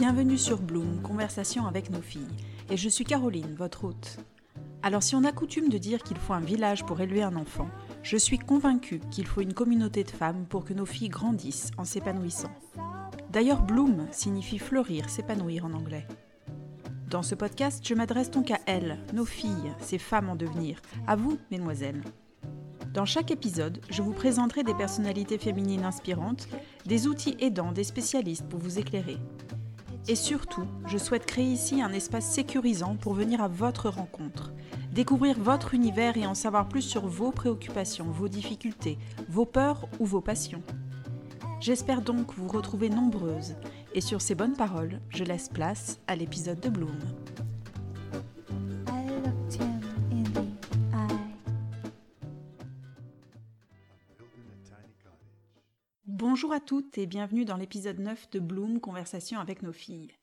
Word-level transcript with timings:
Bienvenue 0.00 0.38
sur 0.38 0.62
Bloom, 0.62 1.02
conversation 1.02 1.66
avec 1.66 1.90
nos 1.90 2.00
filles. 2.00 2.26
Et 2.70 2.78
je 2.78 2.88
suis 2.88 3.04
Caroline, 3.04 3.54
votre 3.54 3.84
hôte. 3.84 4.16
Alors 4.82 5.02
si 5.02 5.14
on 5.14 5.24
a 5.24 5.30
coutume 5.30 5.68
de 5.68 5.76
dire 5.76 6.02
qu'il 6.02 6.16
faut 6.16 6.32
un 6.32 6.40
village 6.40 6.86
pour 6.86 7.02
élever 7.02 7.22
un 7.22 7.36
enfant, 7.36 7.68
je 8.02 8.16
suis 8.16 8.38
convaincue 8.38 9.02
qu'il 9.10 9.26
faut 9.26 9.42
une 9.42 9.52
communauté 9.52 10.02
de 10.02 10.10
femmes 10.10 10.46
pour 10.48 10.64
que 10.64 10.72
nos 10.72 10.86
filles 10.86 11.10
grandissent 11.10 11.70
en 11.76 11.84
s'épanouissant. 11.84 12.50
D'ailleurs, 13.30 13.60
bloom 13.60 14.06
signifie 14.10 14.58
fleurir, 14.58 15.10
s'épanouir 15.10 15.66
en 15.66 15.74
anglais. 15.74 16.06
Dans 17.10 17.22
ce 17.22 17.34
podcast, 17.34 17.86
je 17.86 17.92
m'adresse 17.92 18.30
donc 18.30 18.50
à 18.50 18.58
elles, 18.64 18.98
nos 19.12 19.26
filles, 19.26 19.74
ces 19.80 19.98
femmes 19.98 20.30
en 20.30 20.34
devenir, 20.34 20.80
à 21.06 21.14
vous, 21.14 21.36
mesdemoiselles. 21.50 22.02
Dans 22.94 23.04
chaque 23.04 23.30
épisode, 23.30 23.82
je 23.90 24.00
vous 24.00 24.14
présenterai 24.14 24.62
des 24.62 24.74
personnalités 24.74 25.36
féminines 25.36 25.84
inspirantes, 25.84 26.48
des 26.86 27.06
outils 27.06 27.36
aidants, 27.38 27.72
des 27.72 27.84
spécialistes 27.84 28.48
pour 28.48 28.60
vous 28.60 28.78
éclairer. 28.78 29.18
Et 30.10 30.16
surtout, 30.16 30.66
je 30.86 30.98
souhaite 30.98 31.24
créer 31.24 31.44
ici 31.44 31.80
un 31.80 31.92
espace 31.92 32.24
sécurisant 32.28 32.96
pour 32.96 33.14
venir 33.14 33.40
à 33.40 33.46
votre 33.46 33.88
rencontre, 33.88 34.50
découvrir 34.92 35.38
votre 35.38 35.72
univers 35.72 36.16
et 36.16 36.26
en 36.26 36.34
savoir 36.34 36.68
plus 36.68 36.82
sur 36.82 37.06
vos 37.06 37.30
préoccupations, 37.30 38.06
vos 38.06 38.26
difficultés, 38.26 38.98
vos 39.28 39.46
peurs 39.46 39.86
ou 40.00 40.06
vos 40.06 40.20
passions. 40.20 40.64
J'espère 41.60 42.02
donc 42.02 42.34
vous 42.34 42.48
retrouver 42.48 42.88
nombreuses, 42.90 43.54
et 43.94 44.00
sur 44.00 44.20
ces 44.20 44.34
bonnes 44.34 44.56
paroles, 44.56 45.00
je 45.10 45.22
laisse 45.22 45.48
place 45.48 46.00
à 46.08 46.16
l'épisode 46.16 46.58
de 46.58 46.70
Bloom. 46.70 46.98
Bonjour 56.40 56.54
à 56.54 56.60
toutes 56.60 56.96
et 56.96 57.04
bienvenue 57.04 57.44
dans 57.44 57.58
l'épisode 57.58 57.98
9 57.98 58.30
de 58.30 58.40
Bloom 58.40 58.80
Conversation 58.80 59.40
avec 59.40 59.60
nos 59.60 59.74
filles. 59.74 60.16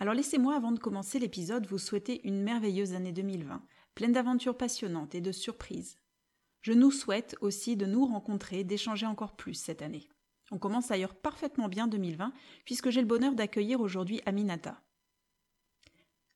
Alors 0.00 0.12
laissez-moi 0.12 0.56
avant 0.56 0.72
de 0.72 0.80
commencer 0.80 1.20
l'épisode 1.20 1.64
vous 1.64 1.78
souhaiter 1.78 2.26
une 2.26 2.42
merveilleuse 2.42 2.92
année 2.92 3.12
2020, 3.12 3.62
pleine 3.94 4.10
d'aventures 4.10 4.56
passionnantes 4.56 5.14
et 5.14 5.20
de 5.20 5.30
surprises. 5.30 5.96
Je 6.60 6.72
nous 6.72 6.90
souhaite 6.90 7.36
aussi 7.40 7.76
de 7.76 7.86
nous 7.86 8.04
rencontrer, 8.04 8.64
d'échanger 8.64 9.06
encore 9.06 9.36
plus 9.36 9.54
cette 9.54 9.80
année. 9.80 10.08
On 10.50 10.58
commence 10.58 10.88
d'ailleurs 10.88 11.14
parfaitement 11.14 11.68
bien 11.68 11.86
2020 11.86 12.32
puisque 12.64 12.90
j'ai 12.90 13.00
le 13.00 13.06
bonheur 13.06 13.36
d'accueillir 13.36 13.80
aujourd'hui 13.80 14.20
Aminata. 14.26 14.82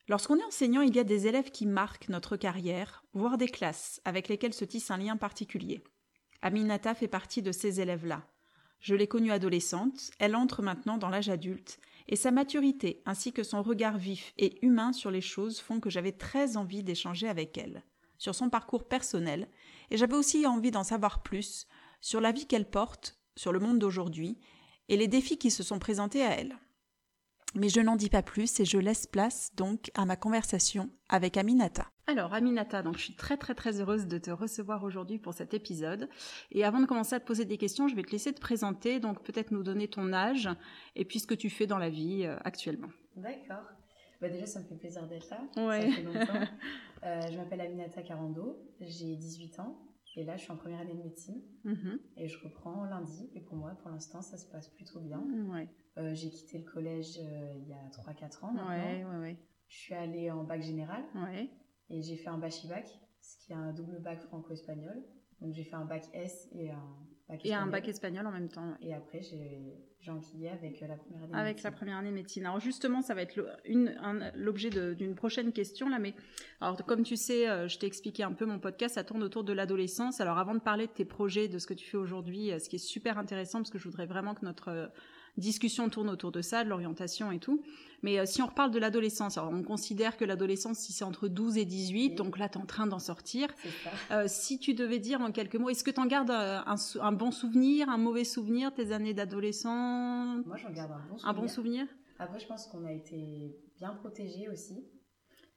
Lorsqu'on 0.07 0.39
est 0.39 0.45
enseignant, 0.45 0.83
il 0.83 0.95
y 0.95 1.01
a 1.01 1.05
des 1.05 1.27
élèves 1.27 1.51
qui 1.51 1.67
marquent 1.67 2.09
notre 2.09 2.37
carrière, 2.37 3.05
voire 3.15 3.37
des 3.37 3.49
classes 3.49 4.01
avec 4.05 4.29
lesquelles 4.29 4.55
se 4.55 4.65
tisse 4.65 4.93
un 4.93 4.99
lien 4.99 5.17
particulier. 5.17 5.83
Aminata 6.41 6.95
fait 6.95 7.09
partie 7.09 7.43
de 7.43 7.51
ces 7.51 7.81
élèves-là. 7.81 8.29
Je 8.83 8.97
l'ai 8.97 9.07
connue 9.07 9.31
adolescente, 9.31 10.11
elle 10.19 10.35
entre 10.35 10.61
maintenant 10.61 10.99
dans 10.99 11.09
l'âge 11.09 11.29
adulte, 11.29 11.79
et 12.09 12.17
sa 12.17 12.33
maturité 12.33 13.01
ainsi 13.07 13.33
que 13.33 13.45
son 13.45 13.63
regard 13.63 13.97
vif 13.97 14.35
et 14.39 14.59
humain 14.67 14.93
sur 14.93 15.13
les 15.13 15.21
choses 15.21 15.61
font 15.61 15.79
que 15.79 15.89
j'avais 15.89 16.11
très 16.11 16.57
envie 16.57 16.83
d'échanger 16.83 17.29
avec 17.29 17.57
elle, 17.57 17.85
sur 18.19 18.35
son 18.35 18.51
parcours 18.51 18.89
personnel, 18.89 19.49
et 19.93 19.97
j'avais 19.97 20.17
aussi 20.17 20.49
envie 20.49 20.73
d'en 20.73 20.83
savoir 20.83 21.23
plus 21.23 21.69
sur 22.01 22.21
la 22.21 22.33
vie 22.33 22.49
qu'elle 22.49 22.69
porte, 22.69 23.21
sur 23.37 23.53
le 23.53 23.61
monde 23.61 23.79
d'aujourd'hui, 23.79 24.41
et 24.89 24.97
les 24.97 25.07
défis 25.07 25.39
qui 25.39 25.53
se 25.53 25.63
sont 25.63 25.79
présentés 25.79 26.25
à 26.25 26.31
elle. 26.31 26.59
Mais 27.55 27.69
je 27.69 27.81
n'en 27.81 27.95
dis 27.95 28.11
pas 28.11 28.23
plus 28.23 28.59
et 28.59 28.65
je 28.65 28.79
laisse 28.79 29.07
place 29.07 29.55
donc 29.55 29.93
à 29.95 30.07
ma 30.07 30.17
conversation 30.17 30.91
avec 31.09 31.37
Aminata. 31.37 31.92
Alors 32.09 32.35
Aminata, 32.35 32.83
donc 32.83 32.97
je 32.99 33.05
suis 33.05 33.15
très 33.15 33.37
très 33.37 33.55
très 33.55 33.81
heureuse 33.81 34.07
de 34.09 34.19
te 34.19 34.31
recevoir 34.31 34.83
aujourd'hui 34.83 35.19
pour 35.19 35.35
cet 35.35 35.55
épisode. 35.55 36.09
Et 36.51 36.65
avant 36.65 36.81
de 36.81 36.87
commencer 36.87 37.15
à 37.15 37.21
te 37.21 37.27
poser 37.27 37.45
des 37.45 37.59
questions, 37.59 37.87
je 37.89 37.95
vais 37.95 38.03
te 38.03 38.11
laisser 38.11 38.33
te 38.33 38.41
présenter, 38.41 38.99
donc 38.99 39.23
peut-être 39.23 39.53
nous 39.53 39.63
donner 39.63 39.87
ton 39.89 40.13
âge 40.13 40.49
et 40.97 41.05
puis 41.05 41.21
ce 41.21 41.27
que 41.29 41.35
tu 41.35 41.49
fais 41.49 41.67
dans 41.67 41.79
la 41.79 41.91
vie 41.91 42.25
euh, 42.25 42.37
actuellement. 42.45 42.89
D'accord. 43.17 43.63
Bah 44.21 44.29
déjà, 44.29 44.47
ça 44.47 44.61
me 44.61 44.65
fait 44.65 44.75
plaisir 44.77 45.07
d'être 45.07 45.29
là. 45.31 45.41
Ouais. 45.67 45.83
Ça 45.91 45.97
fait 45.97 46.03
longtemps. 46.03 46.33
Euh, 47.05 47.21
je 47.33 47.37
m'appelle 47.37 47.61
Aminata 47.61 48.01
Carando, 48.01 48.57
j'ai 48.81 49.17
18 49.17 49.59
ans 49.59 49.77
et 50.15 50.23
là, 50.23 50.37
je 50.37 50.43
suis 50.43 50.53
en 50.53 50.57
première 50.57 50.79
année 50.79 50.95
de 50.95 51.03
médecine 51.03 51.43
Mhm. 51.65 51.99
et 52.17 52.29
je 52.29 52.39
reprends 52.45 52.85
lundi. 52.85 53.29
Et 53.35 53.41
pour 53.41 53.57
moi, 53.57 53.73
pour 53.83 53.91
l'instant, 53.91 54.23
ça 54.23 54.37
se 54.37 54.47
passe 54.47 54.69
plutôt 54.69 55.01
bien. 55.01 55.21
Ouais. 55.53 55.69
Euh, 55.99 56.15
j'ai 56.15 56.31
quitté 56.31 56.59
le 56.59 56.65
collège 56.65 57.17
il 57.17 57.67
y 57.69 57.73
a 57.73 57.89
3-4 57.91 58.45
ans 58.45 58.53
maintenant. 58.53 58.69
Ouais, 58.71 59.05
ouais, 59.05 59.19
ouais. 59.21 59.37
Je 59.67 59.77
suis 59.77 59.95
allée 59.95 60.31
en 60.31 60.45
bac 60.45 60.63
général 60.63 61.03
Ouais. 61.17 61.51
Et 61.93 62.03
j'ai 62.03 62.17
fait 62.17 62.29
un 62.31 62.39
bachibac, 62.39 62.83
ce 63.21 63.39
qui 63.39 63.53
est 63.53 63.57
un 63.57 63.73
double 63.73 64.01
bac 64.01 64.21
franco-espagnol. 64.23 65.01
Donc 65.41 65.53
j'ai 65.53 65.63
fait 65.65 65.77
un 65.77 65.85
bac 65.85 66.05
S 66.13 66.49
et 66.53 66.71
un 66.71 66.77
bac 67.29 67.45
Et 67.45 67.53
un 67.53 67.59
espagnol. 67.67 67.71
bac 67.71 67.89
espagnol 67.89 68.27
en 68.27 68.31
même 68.33 68.49
temps. 68.49 68.75
Et 68.81 68.95
après, 68.95 69.21
j'ai 69.23 70.11
enquillé 70.11 70.49
avec 70.51 70.81
euh, 70.83 70.87
la 70.87 70.97
première 70.97 71.23
année 71.25 71.33
Avec 71.35 71.49
médecine. 71.57 71.65
la 71.71 71.77
première 71.77 71.97
année 71.99 72.11
médecine. 72.13 72.47
Alors 72.47 72.61
justement, 72.61 73.03
ça 73.03 73.15
va 73.15 73.23
être 73.23 73.41
un- 74.01 74.31
l'objet 74.37 74.71
d'une 74.95 75.15
prochaine 75.15 75.53
question 75.53 75.89
là. 75.89 75.99
Mais 75.99 76.15
alors 76.61 76.77
comme 76.87 77.03
tu 77.03 77.17
sais, 77.17 77.49
euh, 77.49 77.69
je 77.69 77.79
t'ai 77.79 77.87
expliqué 77.87 78.23
un 78.23 78.33
peu 78.33 78.47
mon 78.47 78.59
podcast, 78.61 78.95
ça 78.95 79.05
tourne 79.05 79.23
autour 79.23 79.43
de 79.45 79.53
l'adolescence. 79.53 80.21
Alors 80.21 80.39
avant 80.39 80.55
de 80.55 80.61
parler 80.61 80.87
de 80.87 80.93
tes 80.93 81.05
projets, 81.05 81.49
de 81.49 81.59
ce 81.59 81.67
que 81.67 81.75
tu 81.75 81.89
fais 81.89 81.97
aujourd'hui, 81.99 82.53
euh, 82.53 82.59
ce 82.61 82.69
qui 82.69 82.77
est 82.77 82.87
super 82.87 83.19
intéressant 83.19 83.59
parce 83.59 83.71
que 83.71 83.79
je 83.79 83.85
voudrais 83.85 84.07
vraiment 84.07 84.35
que 84.35 84.45
notre 84.45 84.91
discussion 85.37 85.89
tourne 85.89 86.11
autour 86.11 86.31
de 86.33 86.43
ça, 86.43 86.65
de 86.65 86.69
l'orientation 86.69 87.33
et 87.33 87.39
tout. 87.39 87.63
Mais 88.03 88.19
euh, 88.19 88.27
si 88.27 88.43
on 88.43 88.47
reparle 88.47 88.71
de 88.71 88.79
l'adolescence, 88.79 89.39
alors 89.39 89.51
on 89.53 89.63
considère 89.63 90.17
que 90.17 90.25
l'adolescence, 90.25 90.79
si 90.79 90.93
c'est 90.93 91.05
entre 91.05 91.29
12 91.29 91.57
et 91.57 91.65
18, 91.65 92.09
Oui. 92.11 92.15
donc 92.17 92.37
là 92.39 92.49
tu 92.49 92.59
es 92.59 92.61
en 92.61 92.67
train 92.67 92.87
d'en 92.87 92.99
sortir. 92.99 93.49
Euh, 94.11 94.25
si 94.27 94.59
tu 94.59 94.75
devais 94.75 94.99
dire 94.99 95.21
en 95.21 95.31
quelques 95.33 95.55
mots, 95.57 95.71
est-ce 95.71 95.85
que 95.85 95.91
tu 95.91 96.01
en 96.01 96.07
gardes 96.07 96.31
euh, 96.31 96.59
un, 96.67 97.13
bon 97.13 97.31
souvenir, 97.31 97.89
un 97.89 97.99
mauvais 97.99 98.25
souvenir, 98.25 98.75
tes 98.75 98.93
années 98.93 99.15
d'adolescent 99.15 100.43
Moi, 100.45 100.57
j'en 100.57 100.71
garde 100.73 100.93
un 100.93 100.99
bon 100.99 101.17
souvenir. 101.17 101.29
Un 101.29 101.33
bon 101.35 101.49
souvenir 101.49 101.87
Après, 102.19 102.41
je 102.41 102.47
pense 102.47 102.67
qu'on 102.67 102.85
a 102.85 102.93
été 102.93 103.57
bien 103.77 103.91
protégés 103.95 104.49
aussi. 104.49 104.85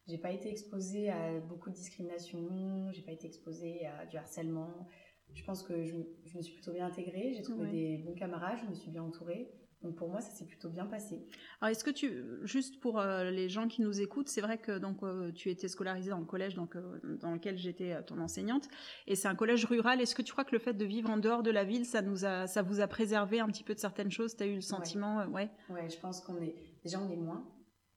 J'ai 0.08 0.20
pas 0.20 0.32
été 0.32 0.50
exposée 0.52 1.10
à 1.10 1.40
beaucoup 1.40 1.72
de 1.72 1.76
discrimination, 1.76 2.92
j'ai 2.92 3.02
pas 3.02 3.12
été 3.12 3.26
exposée 3.26 3.88
à 3.88 4.06
du 4.06 4.18
harcèlement. 4.18 4.88
Je 5.34 5.44
pense 5.44 5.64
que 5.64 5.84
je, 5.84 5.96
je 6.26 6.38
me 6.38 6.44
suis 6.44 6.54
plutôt 6.54 6.72
bien 6.72 6.86
intégrée, 6.86 7.34
j'ai 7.36 7.42
trouvé 7.42 7.66
Ouais. 7.66 7.72
des 7.72 7.98
bons 8.06 8.14
camarades, 8.14 8.60
je 8.64 8.70
me 8.70 8.76
suis 8.76 8.92
bien 8.92 9.02
entourée. 9.02 9.52
Donc 9.86 9.96
pour 9.96 10.10
moi, 10.10 10.20
ça 10.20 10.32
s'est 10.32 10.46
plutôt 10.46 10.70
bien 10.70 10.88
passé. 10.88 11.28
Alors, 11.62 11.70
est-ce 11.72 11.84
que 11.84 11.92
tu, 11.92 12.24
juste 12.42 12.80
pour 12.80 13.00
euh, 13.00 13.30
les 13.30 13.50
gens 13.50 13.68
qui 13.68 13.84
nous 13.84 14.02
écoutent, 14.02 14.30
c'est 14.30 14.42
vrai 14.42 14.58
que 14.58 14.80
donc 14.80 15.04
euh, 15.04 15.32
tu 15.32 15.52
étais 15.52 15.68
scolarisée 15.68 16.10
dans 16.10 16.18
le 16.18 16.26
collège 16.26 16.56
donc, 16.56 16.76
euh, 16.76 17.00
dans 17.22 17.32
lequel 17.32 17.56
j'étais 17.56 18.02
ton 18.06 18.20
enseignante, 18.20 18.68
et 19.06 19.16
c'est 19.16 19.28
un 19.28 19.36
collège 19.36 19.64
rural. 19.66 20.02
Est-ce 20.02 20.16
que 20.16 20.24
tu 20.24 20.32
crois 20.32 20.44
que 20.44 20.54
le 20.54 20.60
fait 20.60 20.74
de 20.74 20.86
vivre 20.86 21.12
en 21.12 21.18
dehors 21.18 21.44
de 21.44 21.52
la 21.52 21.64
ville, 21.64 21.86
ça 21.86 22.02
nous 22.02 22.26
a, 22.26 22.48
ça 22.48 22.64
vous 22.64 22.80
a 22.80 22.88
préservé 22.88 23.40
un 23.40 23.48
petit 23.48 23.64
peu 23.64 23.76
de 23.76 23.80
certaines 23.80 24.10
choses? 24.10 24.36
Tu 24.36 24.42
as 24.42 24.48
eu 24.48 24.56
le 24.56 24.62
sentiment, 24.62 25.20
euh, 25.20 25.28
ouais? 25.28 25.52
Ouais, 25.70 25.88
je 25.88 26.00
pense 26.00 26.20
qu'on 26.22 26.42
est 26.42 26.56
déjà 26.84 27.00
on 27.00 27.10
est 27.12 27.16
moins. 27.16 27.48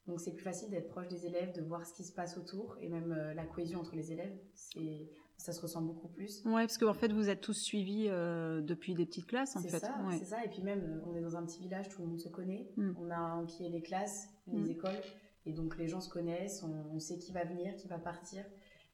Donc 0.06 0.20
c'est 0.20 0.34
plus 0.34 0.44
facile 0.44 0.68
d'être 0.68 0.88
proche 0.88 1.08
des 1.08 1.24
élèves, 1.24 1.54
de 1.54 1.62
voir 1.62 1.86
ce 1.86 1.94
qui 1.94 2.04
se 2.04 2.12
passe 2.12 2.36
autour 2.36 2.76
et 2.82 2.88
même 2.88 3.14
la 3.34 3.44
cohésion 3.46 3.80
entre 3.80 3.94
les 3.94 4.12
élèves, 4.12 4.38
c'est 4.54 5.10
ça 5.38 5.52
se 5.52 5.60
ressent 5.62 5.80
beaucoup 5.82 6.08
plus. 6.08 6.42
Ouais, 6.44 6.62
parce 6.62 6.76
qu'en 6.78 6.92
fait, 6.94 7.12
vous 7.12 7.28
êtes 7.30 7.40
tous 7.40 7.54
suivis 7.54 8.06
euh, 8.08 8.60
depuis 8.60 8.94
des 8.94 9.06
petites 9.06 9.26
classes, 9.26 9.56
en 9.56 9.60
C'est 9.60 9.68
fait. 9.70 9.78
ça, 9.78 9.96
Ouais. 10.06 10.18
c'est 10.18 10.24
ça. 10.26 10.44
Et 10.44 10.48
puis 10.48 10.62
même, 10.62 10.82
euh, 10.82 11.00
on 11.06 11.14
est 11.14 11.20
dans 11.22 11.36
un 11.36 11.44
petit 11.46 11.60
village, 11.60 11.88
tout 11.88 12.02
le 12.02 12.08
monde 12.08 12.20
se 12.20 12.28
connaît. 12.28 12.70
Mm. 12.76 12.92
On 12.98 13.10
a 13.10 13.20
enquillé 13.36 13.70
les 13.70 13.80
classes, 13.80 14.28
les 14.48 14.58
Mm. 14.60 14.70
écoles, 14.70 15.00
et 15.46 15.52
donc 15.52 15.78
les 15.78 15.88
gens 15.88 16.00
se 16.00 16.10
connaissent. 16.10 16.62
On, 16.62 16.94
on 16.94 16.98
sait 16.98 17.18
qui 17.18 17.32
va 17.32 17.44
venir, 17.44 17.74
qui 17.76 17.88
va 17.88 17.98
partir. 17.98 18.44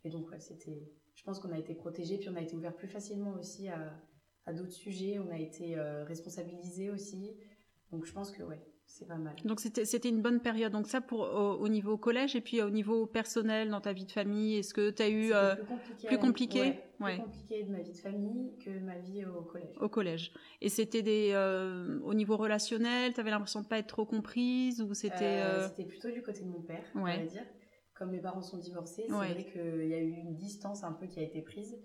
Et 0.05 0.11
donc 0.11 0.31
ouais, 0.31 0.41
c'était. 0.41 0.93
Je 1.15 1.23
pense 1.25 1.39
qu'on 1.41 1.53
a 1.53 1.59
été 1.59 1.75
protégés, 1.75 2.19
puis 2.19 2.29
on 2.29 2.37
a 2.37 2.41
été 2.43 2.55
ouvert 2.57 2.75
plus 2.77 2.89
facilement 2.89 3.33
aussi 3.39 3.69
à, 3.69 3.95
à 4.47 4.53
d'autres 4.53 4.73
sujets. 4.73 5.19
On 5.19 5.31
a 5.31 5.39
été 5.39 5.79
euh, 5.79 6.05
responsabilisés 6.05 6.91
aussi. 6.91 7.37
Donc 7.91 8.05
je 8.05 8.13
pense 8.13 8.31
que 8.33 8.43
ouais, 8.43 8.61
c'est 8.87 9.07
pas 9.07 9.17
mal. 9.17 9.37
Donc 9.45 9.61
c'était 9.61 9.85
c'était 9.85 10.09
une 10.09 10.23
bonne 10.23 10.41
période. 10.41 10.73
Donc 10.73 10.87
ça 10.87 11.01
pour 11.01 11.21
au, 11.21 11.55
au 11.59 11.69
niveau 11.69 11.97
collège 11.97 12.35
et 12.37 12.41
puis 12.41 12.63
au 12.63 12.71
niveau 12.71 13.07
personnel 13.07 13.69
dans 13.71 13.81
ta 13.81 13.93
vie 13.93 14.05
de 14.05 14.13
famille, 14.13 14.57
est-ce 14.57 14.73
que 14.75 14.91
tu 14.91 15.03
as 15.03 15.09
eu 15.09 15.33
euh, 15.33 15.55
plus 15.55 15.65
compliqué, 15.65 16.07
plus 16.07 16.19
compliqué? 16.19 16.61
Ouais, 16.61 16.73
plus 16.97 17.05
Ouais. 17.05 17.17
compliqué 17.17 17.63
de 17.65 17.71
ma 17.71 17.81
vie 17.81 17.93
de 17.93 17.99
famille 17.99 18.57
que 18.65 18.71
ma 18.81 18.97
vie 18.99 19.25
au 19.25 19.43
collège. 19.43 19.77
au 19.81 19.89
collège 19.89 20.33
Et 20.61 20.69
c'était 20.69 21.03
des 21.03 21.31
euh, 21.33 21.99
au 22.03 22.15
niveau 22.15 22.37
relationnel, 22.37 23.13
tu 23.13 23.21
avais 23.21 23.31
l'impression 23.31 23.61
de 23.61 23.67
pas 23.67 23.79
être 23.79 23.89
trop 23.89 24.07
comprise 24.07 24.81
ou 24.81 24.95
c'était 24.95 25.41
Euh, 25.43 25.65
euh, 25.65 25.69
C'était 25.69 25.85
plutôt 25.85 26.11
du 26.11 26.23
côté 26.23 26.45
de 26.45 26.49
mon 26.49 26.63
père, 26.63 26.85
on 26.95 27.03
Ouais. 27.03 27.19
va 27.19 27.25
dire. 27.27 27.45
Comme 27.95 28.11
mes 28.11 28.21
parents 28.21 28.43
sont 28.43 28.59
divorcés, 28.59 29.05
c'est 29.09 29.15
vrai 29.15 29.45
qu'il 29.45 29.89
y 29.89 29.95
a 29.95 29.99
eu 30.01 30.11
une 30.13 30.35
distance 30.37 30.83
un 30.85 30.93
peu 30.93 31.07
qui 31.07 31.21
a 31.21 31.23
été 31.23 31.43
prise. 31.43 31.77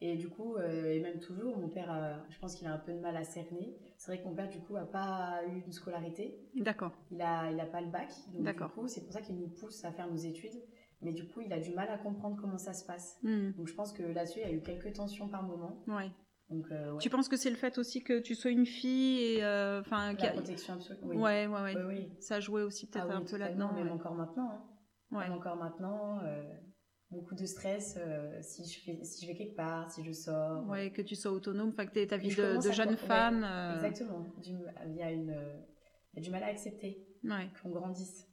Et 0.00 0.16
du 0.16 0.28
coup, 0.28 0.56
euh, 0.56 0.92
et 0.92 1.00
même 1.00 1.18
toujours, 1.20 1.56
mon 1.56 1.68
père, 1.68 1.90
a- 1.90 2.24
je 2.28 2.38
pense 2.38 2.56
qu'il 2.56 2.66
a 2.66 2.72
un 2.74 2.78
peu 2.78 2.92
de 2.92 2.98
mal 3.00 3.16
à 3.16 3.24
cerner. 3.24 3.76
C'est 3.96 4.12
vrai 4.12 4.22
que 4.22 4.28
mon 4.28 4.34
père, 4.34 4.48
du 4.48 4.58
coup, 4.60 4.76
a 4.76 4.84
pas 4.84 5.40
eu 5.46 5.60
une 5.64 5.72
scolarité. 5.72 6.38
D'accord. 6.56 6.92
Il 7.10 7.20
a, 7.22 7.50
il 7.50 7.58
a 7.60 7.66
pas 7.66 7.80
le 7.80 7.88
bac. 7.88 8.08
Donc, 8.28 8.36
du 8.38 8.42
D'accord. 8.42 8.72
coup, 8.74 8.86
c'est 8.88 9.02
pour 9.04 9.12
ça 9.12 9.22
qu'il 9.22 9.36
nous 9.38 9.48
pousse 9.48 9.84
à 9.84 9.92
faire 9.92 10.10
nos 10.10 10.16
études. 10.16 10.62
Mais 11.00 11.12
du 11.12 11.26
coup, 11.28 11.40
il 11.40 11.52
a 11.52 11.60
du 11.60 11.70
mal 11.74 11.88
à 11.90 11.98
comprendre 11.98 12.36
comment 12.40 12.58
ça 12.58 12.72
se 12.72 12.84
passe. 12.84 13.18
Hmm, 13.22 13.50
Donc, 13.52 13.66
je 13.68 13.74
pense 13.74 13.92
que 13.92 14.02
là-dessus, 14.02 14.40
il 14.40 14.48
y 14.48 14.50
a 14.50 14.54
eu 14.54 14.62
quelques 14.62 14.92
tensions 14.94 15.28
par 15.28 15.42
moment. 15.42 15.82
ouais. 15.88 16.10
Donc, 16.50 16.66
euh, 16.70 16.92
ouais. 16.92 16.98
Tu 16.98 17.08
penses 17.08 17.28
que 17.30 17.38
c'est 17.38 17.48
le 17.48 17.56
fait 17.56 17.78
aussi 17.78 18.02
que 18.04 18.20
tu 18.20 18.34
sois 18.34 18.50
une 18.50 18.66
fille 18.66 19.18
et 19.18 19.42
euh, 19.44 19.80
enfin 19.80 20.12
La 20.12 20.28
protection 20.30 20.74
absolue. 20.74 20.98
Oui. 21.02 21.16
Ouais, 21.16 21.46
ouais, 21.46 21.62
ouais. 21.62 21.74
Oui, 21.76 21.82
oui. 21.88 22.12
Ça 22.20 22.38
jouait 22.40 22.60
aussi 22.62 22.86
peut-être 22.86 23.06
Ah 23.08 23.14
oui, 23.16 23.22
un 23.22 23.24
peu 23.24 23.38
là-dedans. 23.38 23.72
Même 23.72 23.86
ouais. 23.86 23.90
encore 23.92 24.14
maintenant. 24.14 24.50
hein. 25.10 25.18
Même 25.20 25.32
encore 25.32 25.56
maintenant, 25.56 26.18
euh, 26.22 26.42
beaucoup 27.14 27.34
de 27.34 27.46
stress 27.46 27.96
euh, 27.98 28.38
si, 28.42 28.64
je 28.70 28.80
fais, 28.80 29.04
si 29.04 29.24
je 29.24 29.30
vais 29.30 29.36
quelque 29.36 29.56
part, 29.56 29.90
si 29.90 30.04
je 30.04 30.12
sors. 30.12 30.68
Ouais, 30.68 30.90
que 30.90 31.02
tu 31.02 31.14
sois 31.16 31.32
autonome, 31.32 31.70
enfin 31.70 31.86
que 31.86 31.98
tu 31.98 32.06
ta 32.06 32.16
Et 32.16 32.18
vie 32.18 32.34
de, 32.34 32.62
de 32.62 32.72
jeune 32.72 32.96
femme. 32.96 33.44
Exactement. 33.74 34.26
Du- 34.42 34.66
il 34.86 34.96
y 34.96 35.02
a 35.02 35.10
une, 35.10 35.34
a 36.16 36.20
du 36.20 36.30
mal 36.30 36.42
à 36.42 36.46
accepter 36.46 37.06
Ouais. 37.24 37.48
qu'on 37.62 37.70
grandisse. 37.70 38.28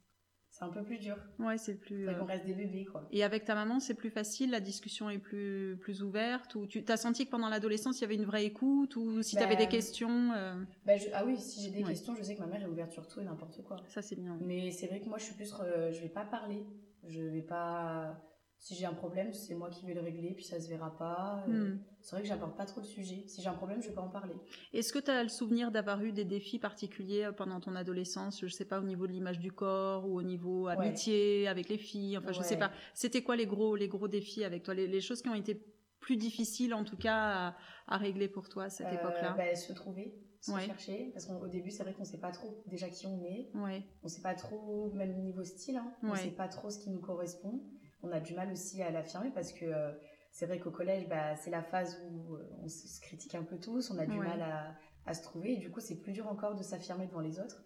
C'est 0.50 0.64
un 0.64 0.68
peu 0.68 0.82
plus 0.82 0.98
dur. 0.98 1.16
Ouais, 1.38 1.56
c'est 1.56 1.74
plus. 1.76 2.06
Euh, 2.06 2.14
qu'on 2.14 2.26
reste 2.26 2.44
des 2.44 2.52
bébés, 2.52 2.84
quoi. 2.84 3.08
Et 3.10 3.24
avec 3.24 3.46
ta 3.46 3.54
maman, 3.54 3.80
c'est 3.80 3.94
plus 3.94 4.10
facile, 4.10 4.50
la 4.50 4.60
discussion 4.60 5.08
est 5.08 5.18
plus, 5.18 5.78
plus 5.80 6.02
ouverte 6.02 6.54
Ou 6.56 6.66
tu 6.66 6.84
as 6.86 6.96
senti 6.98 7.24
que 7.24 7.30
pendant 7.30 7.48
l'adolescence, 7.48 7.98
il 7.98 8.02
y 8.02 8.04
avait 8.04 8.16
une 8.16 8.26
vraie 8.26 8.44
écoute 8.44 8.94
Ou 8.96 9.22
si 9.22 9.36
tu 9.36 9.42
avais 9.42 9.54
Bah, 9.56 9.62
des 9.62 9.68
questions 9.68 10.32
euh, 10.34 10.62
Bah, 10.84 10.98
je- 10.98 11.08
Ah 11.14 11.24
oui, 11.24 11.38
si 11.38 11.62
j'ai 11.62 11.70
des 11.70 11.82
Ouais. 11.82 11.88
questions, 11.88 12.14
je 12.14 12.22
sais 12.22 12.34
que 12.34 12.40
ma 12.40 12.46
mère 12.48 12.60
est 12.62 12.66
ouverte 12.66 12.92
sur 12.92 13.08
tout 13.08 13.20
et 13.20 13.24
n'importe 13.24 13.62
quoi. 13.64 13.76
Ça, 13.88 14.02
c'est 14.02 14.16
bien. 14.16 14.36
Mais 14.42 14.70
c'est 14.72 14.88
vrai 14.88 15.00
que 15.00 15.08
moi, 15.08 15.16
je 15.16 15.24
suis 15.24 15.34
plus. 15.34 15.54
euh, 15.62 15.90
je 15.90 16.02
vais 16.02 16.10
pas 16.10 16.26
parler. 16.26 16.66
Je 17.08 17.22
vais 17.22 17.42
pas. 17.42 18.22
Si 18.62 18.76
j'ai 18.76 18.86
un 18.86 18.94
problème, 18.94 19.32
c'est 19.32 19.56
moi 19.56 19.70
qui 19.70 19.84
vais 19.86 19.92
le 19.94 20.00
régler, 20.00 20.34
puis 20.34 20.44
ça 20.44 20.60
se 20.60 20.68
verra 20.68 20.96
pas. 20.96 21.44
Euh, 21.48 21.72
Hmm. 21.74 21.78
C'est 22.00 22.14
vrai 22.14 22.22
que 22.22 22.28
j'aborde 22.28 22.56
pas 22.56 22.64
trop 22.64 22.80
le 22.80 22.86
sujet. 22.86 23.24
Si 23.26 23.42
j'ai 23.42 23.48
un 23.48 23.54
problème, 23.54 23.82
je 23.82 23.88
vais 23.88 23.94
pas 23.94 24.02
en 24.02 24.08
parler. 24.08 24.36
Est-ce 24.72 24.92
que 24.92 25.00
tu 25.00 25.10
as 25.10 25.20
le 25.24 25.28
souvenir 25.28 25.72
d'avoir 25.72 26.00
eu 26.04 26.12
des 26.12 26.24
défis 26.24 26.60
particuliers 26.60 27.24
euh, 27.24 27.32
pendant 27.32 27.58
ton 27.58 27.74
adolescence? 27.74 28.40
Je 28.40 28.46
sais 28.46 28.64
pas, 28.64 28.78
au 28.78 28.84
niveau 28.84 29.08
de 29.08 29.12
l'image 29.12 29.40
du 29.40 29.50
corps 29.50 30.08
ou 30.08 30.16
au 30.16 30.22
niveau 30.22 30.68
amitié 30.68 31.48
avec 31.48 31.68
les 31.68 31.76
filles 31.76 32.16
Enfin, 32.18 32.30
je 32.30 32.40
sais 32.42 32.54
Ouais. 32.54 32.60
pas. 32.60 32.70
C'était 32.94 33.22
quoi 33.24 33.34
les 33.34 33.46
gros, 33.46 33.74
les 33.74 33.88
gros 33.88 34.06
défis 34.06 34.44
avec 34.44 34.62
toi? 34.62 34.74
Les, 34.74 34.86
les 34.86 35.00
choses 35.00 35.22
qui 35.22 35.28
ont 35.28 35.34
été 35.34 35.60
plus 35.98 36.16
difficiles, 36.16 36.72
en 36.72 36.84
tout 36.84 36.96
cas, 36.96 37.48
à, 37.48 37.56
à 37.88 37.96
régler 37.96 38.28
pour 38.28 38.48
toi 38.48 38.64
à 38.64 38.70
cette 38.70 38.86
Euh, 38.92 38.94
époque-là? 38.94 39.34
bah, 39.36 39.56
se 39.56 39.72
trouver, 39.72 40.14
se 40.40 40.52
Ouais. 40.52 40.66
chercher. 40.66 41.10
Parce 41.14 41.26
qu'au 41.26 41.48
début, 41.48 41.72
c'est 41.72 41.82
vrai 41.82 41.94
qu'on 41.94 42.04
sait 42.04 42.20
pas 42.20 42.30
trop 42.30 42.62
déjà 42.68 42.88
qui 42.88 43.08
on 43.08 43.24
est. 43.24 43.50
Ouais, 43.56 43.82
On 44.04 44.08
sait 44.08 44.22
pas 44.22 44.34
trop, 44.34 44.92
même 44.94 45.20
niveau 45.20 45.42
style, 45.42 45.76
hein, 45.78 45.92
on 46.04 46.10
Ouais. 46.12 46.18
sait 46.18 46.30
pas 46.30 46.46
trop 46.48 46.70
ce 46.70 46.78
qui 46.78 46.90
nous 46.90 47.00
correspond. 47.00 47.60
On 48.02 48.12
a 48.12 48.20
du 48.20 48.34
mal 48.34 48.50
aussi 48.52 48.82
à 48.82 48.90
l'affirmer 48.90 49.30
parce 49.30 49.52
que 49.52 49.64
euh, 49.64 49.92
c'est 50.30 50.46
vrai 50.46 50.58
qu'au 50.58 50.70
collège, 50.70 51.08
bah, 51.08 51.36
c'est 51.36 51.50
la 51.50 51.62
phase 51.62 52.00
où 52.10 52.34
euh, 52.34 52.48
on 52.62 52.68
se 52.68 52.88
se 52.88 53.00
critique 53.00 53.34
un 53.34 53.44
peu 53.44 53.58
tous, 53.58 53.90
on 53.90 53.98
a 53.98 54.06
du 54.06 54.18
Ouais. 54.18 54.24
mal 54.24 54.42
à, 54.42 54.74
à 55.06 55.14
se 55.14 55.22
trouver 55.22 55.52
et 55.54 55.56
du 55.56 55.70
coup, 55.70 55.80
c'est 55.80 56.00
plus 56.00 56.12
dur 56.12 56.26
encore 56.28 56.54
de 56.54 56.62
s'affirmer 56.62 57.06
devant 57.06 57.20
les 57.20 57.38
autres. 57.38 57.64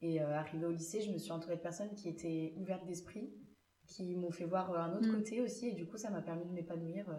Et 0.00 0.20
euh, 0.22 0.36
arrivé 0.36 0.64
au 0.66 0.70
lycée, 0.70 1.00
je 1.00 1.10
me 1.10 1.18
suis 1.18 1.32
entourée 1.32 1.56
de 1.56 1.60
personnes 1.62 1.94
qui 1.94 2.08
étaient 2.08 2.54
ouvertes 2.56 2.86
d'esprit, 2.86 3.32
qui 3.88 4.14
m'ont 4.14 4.30
fait 4.30 4.44
voir 4.44 4.70
euh, 4.70 4.76
un 4.78 4.92
autre 4.92 5.08
Mm. 5.08 5.16
côté 5.16 5.40
aussi 5.40 5.68
et 5.68 5.72
du 5.72 5.86
coup, 5.86 5.96
ça 5.96 6.10
m'a 6.10 6.20
permis 6.20 6.44
de 6.44 6.52
m'épanouir. 6.52 7.08
euh, 7.08 7.14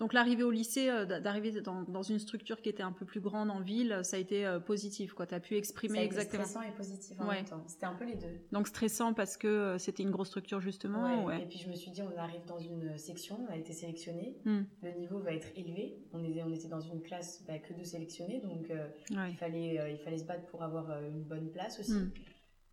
Donc 0.00 0.12
l'arrivée 0.14 0.42
au 0.42 0.50
lycée, 0.50 0.88
euh, 0.88 1.04
d'arriver 1.04 1.60
dans, 1.60 1.82
dans 1.82 2.02
une 2.02 2.18
structure 2.18 2.62
qui 2.62 2.68
était 2.70 2.82
un 2.82 2.92
peu 2.92 3.04
plus 3.04 3.20
grande 3.20 3.50
en 3.50 3.60
ville, 3.60 4.00
ça 4.04 4.16
a 4.16 4.18
été 4.20 4.58
positif, 4.64 5.12
quoi. 5.12 5.26
Tu 5.26 5.34
as 5.34 5.40
pu 5.40 5.54
ça 5.54 5.58
exprimer 5.58 5.98
a 5.98 6.02
été 6.04 6.14
exactement. 6.14 6.44
stressant 6.44 6.62
et 6.62 6.70
positif 6.72 7.20
en 7.20 7.28
Ouais. 7.28 7.36
même 7.36 7.44
temps. 7.44 7.62
C'était 7.66 7.84
un 7.86 7.94
peu 7.94 8.04
les 8.06 8.14
deux. 8.16 8.40
Donc 8.52 8.68
stressant 8.68 9.12
parce 9.12 9.36
que 9.36 9.76
c'était 9.78 10.02
une 10.02 10.10
grosse 10.10 10.28
structure 10.28 10.60
justement. 10.60 11.02
Ouais, 11.18 11.24
Ouais. 11.36 11.42
Et 11.42 11.46
puis 11.46 11.58
je 11.58 11.68
me 11.68 11.74
suis 11.74 11.90
dit, 11.90 12.00
on 12.02 12.16
arrive 12.18 12.44
dans 12.46 12.58
une 12.58 12.96
section, 12.96 13.38
on 13.46 13.52
a 13.52 13.56
été 13.56 13.72
sélectionné, 13.74 14.36
Hmm. 14.46 14.62
le 14.82 14.92
niveau 14.92 15.18
va 15.18 15.32
être 15.32 15.48
élevé. 15.56 15.98
On 16.14 16.24
était, 16.24 16.42
on 16.42 16.52
était 16.52 16.68
dans 16.68 16.80
une 16.80 17.02
classe 17.02 17.44
bah, 17.46 17.58
que 17.58 17.74
de 17.74 17.84
sélectionnés, 17.84 18.40
donc 18.40 18.70
euh, 18.70 18.88
il, 19.10 19.36
fallait, 19.36 19.78
euh, 19.78 19.90
il 19.90 19.98
fallait 19.98 20.18
se 20.18 20.24
battre 20.24 20.46
pour 20.46 20.62
avoir 20.62 20.90
euh, 20.90 21.06
une 21.08 21.22
bonne 21.22 21.50
place 21.50 21.78
aussi. 21.80 21.92
Hmm. 21.92 22.10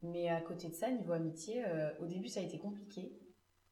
Mais 0.03 0.29
à 0.29 0.39
côté 0.41 0.69
de 0.69 0.73
ça, 0.73 0.89
niveau 0.91 1.13
amitié, 1.13 1.63
au 1.99 2.05
début 2.05 2.27
ça 2.27 2.39
a 2.39 2.43
été 2.43 2.59
compliqué. 2.59 3.11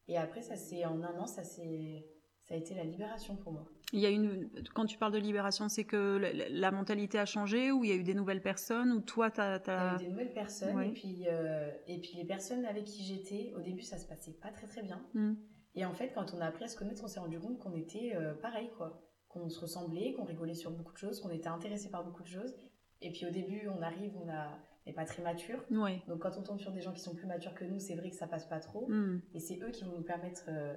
Et 0.08 0.18
après, 0.18 0.42
ça 0.42 0.56
c'est 0.56 0.86
en 0.86 1.02
un 1.04 1.18
an, 1.20 1.28
ça, 1.28 1.44
c'est, 1.44 2.06
ça 2.42 2.56
a 2.56 2.58
été 2.58 2.74
la 2.76 2.84
libération 2.84 3.36
pour 3.36 3.54
moi. 3.54 3.66
Il 3.94 4.00
y 4.00 4.06
a 4.06 4.10
une 4.10 4.50
quand 4.74 4.86
tu 4.86 4.98
parles 4.98 5.12
de 5.14 5.20
libération, 5.20 5.70
c'est 5.70 5.84
que 5.84 6.20
la, 6.50 6.72
mentalité 6.72 7.20
a 7.20 7.26
changé 7.26 7.72
ou 7.72 7.84
il 7.84 7.90
y 7.90 7.94
a 7.94 7.96
eu 7.96 8.04
des 8.04 8.16
nouvelles 8.16 8.42
personnes 8.42 8.92
ou 8.92 9.02
toi 9.02 9.30
t'as 9.30 9.60
Il 9.60 9.68
y 9.68 9.70
a 9.70 9.92
as... 9.92 9.96
eu 9.96 10.06
des 10.06 10.10
nouvelles 10.10 10.34
personnes, 10.34 10.76
Ouais. 10.76 10.90
et, 10.90 10.94
puis, 10.94 11.26
euh, 11.28 11.72
et 11.88 12.00
puis 12.00 12.14
les 12.18 12.26
personnes 12.26 12.66
avec 12.66 12.86
qui 12.86 13.04
j'étais, 13.04 13.54
au 13.56 13.62
début 13.62 13.84
ça 13.84 13.98
se 13.98 14.08
passait 14.08 14.34
pas 14.34 14.50
très 14.50 14.68
très 14.68 14.82
bien. 14.82 15.02
Hmm. 15.14 15.36
Et 15.76 15.86
en 15.86 15.94
fait, 15.94 16.12
quand 16.14 16.34
on 16.34 16.42
a 16.42 16.46
appris 16.46 16.66
à 16.66 16.68
se 16.68 16.78
connaître, 16.78 17.04
on 17.04 17.08
s'est 17.08 17.20
rendu 17.20 17.40
compte 17.40 17.60
qu'on 17.60 17.76
était 17.76 18.14
euh, 18.16 18.34
pareil, 18.36 18.70
quoi. 18.78 19.02
Qu'on 19.28 19.50
se 19.50 19.60
ressemblait, 19.60 20.14
qu'on 20.14 20.24
rigolait 20.24 20.54
sur 20.54 20.70
beaucoup 20.70 20.94
de 20.94 20.98
choses, 20.98 21.20
qu'on 21.20 21.32
était 21.32 21.48
intéressé 21.48 21.90
par 21.90 22.04
beaucoup 22.04 22.22
de 22.22 22.28
choses. 22.28 22.54
Et 23.02 23.12
puis 23.12 23.26
au 23.26 23.32
début, 23.32 23.68
on 23.68 23.82
arrive, 23.82 24.14
on 24.24 24.30
a- 24.30 24.58
n'est 24.86 24.94
pas 24.94 25.06
très 25.06 25.22
mature. 25.24 25.60
Ouais. 25.72 26.02
Donc 26.08 26.20
quand 26.20 26.38
on 26.38 26.42
tombe 26.44 26.60
sur 26.60 26.72
des 26.72 26.82
gens 26.82 26.92
qui 26.94 27.00
sont 27.02 27.16
plus 27.16 27.28
matures 27.28 27.54
que 27.54 27.66
nous, 27.66 27.80
c'est 27.80 27.96
vrai 27.96 28.10
que 28.10 28.16
ça 28.16 28.28
passe 28.28 28.46
pas 28.46 28.60
trop. 28.60 28.88
Hmm. 28.90 29.20
Et 29.34 29.40
c'est 29.40 29.60
eux 29.64 29.70
qui 29.72 29.84
vont 29.84 29.96
nous 29.96 30.04
permettre 30.04 30.44
euh, 30.50 30.74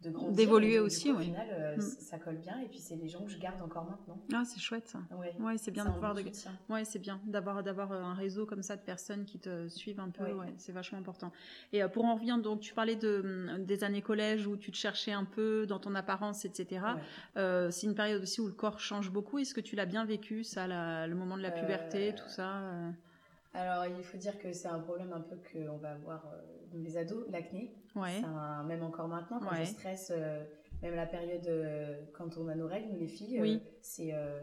de 0.00 0.10
grandir. 0.10 0.36
D'évoluer 0.36 0.74
Et 0.74 0.78
aussi, 0.78 1.08
coup, 1.10 1.16
Au 1.16 1.18
oui. 1.18 1.24
final, 1.24 1.48
euh, 1.50 1.76
Mm. 1.76 1.80
ça, 1.80 2.18
colle 2.20 2.36
bien. 2.36 2.56
Et 2.60 2.68
puis 2.68 2.78
c'est 2.78 2.94
des 2.94 3.08
gens 3.08 3.24
que 3.24 3.30
je 3.32 3.38
garde 3.40 3.60
encore 3.60 3.84
maintenant. 3.84 4.16
Ah, 4.32 4.44
c'est 4.46 4.60
chouette 4.60 4.86
ça. 4.86 5.00
Ouais. 5.18 5.34
Ouais, 5.40 5.58
c'est 5.58 5.72
bien 5.72 5.82
C'est 5.84 6.14
de 6.14 6.20
soutien. 6.28 6.52
Ouais, 6.68 6.84
c'est 6.84 7.00
bien 7.00 7.20
d'avoir 7.26 7.64
d'avoir 7.64 7.90
euh, 7.90 8.00
un 8.00 8.14
réseau 8.14 8.46
comme 8.46 8.62
ça 8.62 8.76
de 8.76 8.82
personnes 8.82 9.24
qui 9.24 9.40
te 9.40 9.66
suivent 9.66 9.98
un 9.98 10.10
peu. 10.10 10.22
Ouais. 10.22 10.32
Ouais, 10.34 10.54
c'est 10.56 10.70
vachement 10.70 10.98
important. 11.00 11.32
Et 11.72 11.82
euh, 11.82 11.88
pour 11.88 12.04
en 12.04 12.14
revenir, 12.14 12.38
donc 12.38 12.60
tu 12.60 12.74
parlais 12.74 12.94
de 12.94 13.22
hum, 13.56 13.64
des 13.64 13.82
années 13.82 14.00
collège 14.02 14.46
où 14.46 14.56
tu 14.56 14.70
te 14.70 14.76
cherchais 14.76 15.10
un 15.10 15.24
peu 15.24 15.66
dans 15.66 15.80
ton 15.80 15.96
apparence, 15.96 16.44
etc. 16.44 16.80
Euh, 17.36 17.72
c'est 17.72 17.88
une 17.88 17.96
période 17.96 18.22
aussi 18.22 18.40
où 18.40 18.46
le 18.46 18.52
corps 18.52 18.78
change 18.78 19.10
beaucoup. 19.10 19.40
Est-ce 19.40 19.52
que 19.52 19.60
tu 19.60 19.74
l'as 19.74 19.86
bien 19.86 20.04
vécu 20.04 20.44
ça, 20.44 20.68
la- 20.68 21.08
le 21.08 21.16
moment 21.16 21.36
de 21.36 21.42
la 21.42 21.48
Euh, 21.52 21.60
puberté, 21.60 22.14
tout 22.14 22.28
ça 22.28 22.58
euh? 22.60 22.90
Alors 23.58 23.86
il 23.86 24.04
faut 24.04 24.16
dire 24.18 24.38
que 24.38 24.52
c'est 24.52 24.68
un 24.68 24.78
problème 24.80 25.12
un 25.12 25.20
peu 25.20 25.36
qu'on 25.52 25.76
va 25.78 25.92
avoir 25.92 26.26
euh, 26.26 26.38
dans 26.72 26.78
les 26.82 26.96
ados, 26.96 27.24
l'acné. 27.30 27.74
Ouais. 27.96 28.18
C'est 28.20 28.24
un- 28.24 28.62
même 28.64 28.82
encore 28.82 29.08
maintenant, 29.08 29.40
quand 29.40 29.50
Ouais. 29.50 29.64
je 29.64 29.70
stresse, 29.70 30.12
euh, 30.14 30.44
même 30.82 30.94
la 30.94 31.06
période 31.06 31.46
euh, 31.48 32.00
quand 32.12 32.36
on 32.38 32.46
a 32.48 32.54
nos 32.54 32.66
règles, 32.68 32.92
nous 32.92 32.98
les 33.00 33.08
filles, 33.08 33.38
euh, 33.38 33.42
Oui. 33.42 33.62
c'est 33.80 34.14
euh, 34.14 34.40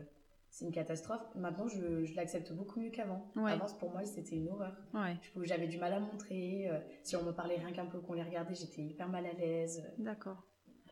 c'est 0.49 0.65
une 0.65 0.71
catastrophe. 0.71 1.21
Maintenant, 1.35 1.67
je, 1.67 2.05
je 2.05 2.15
l'accepte 2.15 2.53
beaucoup 2.53 2.79
mieux 2.79 2.89
qu'avant. 2.89 3.25
Ouais. 3.35 3.51
Avant, 3.51 3.65
pour 3.77 3.91
moi, 3.91 4.05
c'était 4.05 4.37
une 4.37 4.47
horreur. 4.49 4.73
Ouais. 4.93 5.17
J'avais 5.43 5.67
du 5.67 5.77
mal 5.77 5.91
à 5.93 5.99
montrer. 5.99 6.69
euh, 6.71 6.79
si 7.03 7.17
on 7.17 7.23
me 7.23 7.31
parlait 7.33 7.57
rien 7.57 7.71
qu'un 7.73 7.85
peu 7.85 7.99
qu'on 7.99 8.13
les 8.13 8.23
regardait, 8.23 8.55
j'étais 8.55 8.81
hyper 8.81 9.09
mal 9.09 9.25
à 9.25 9.33
l'aise. 9.33 9.83
D'accord. 9.97 10.41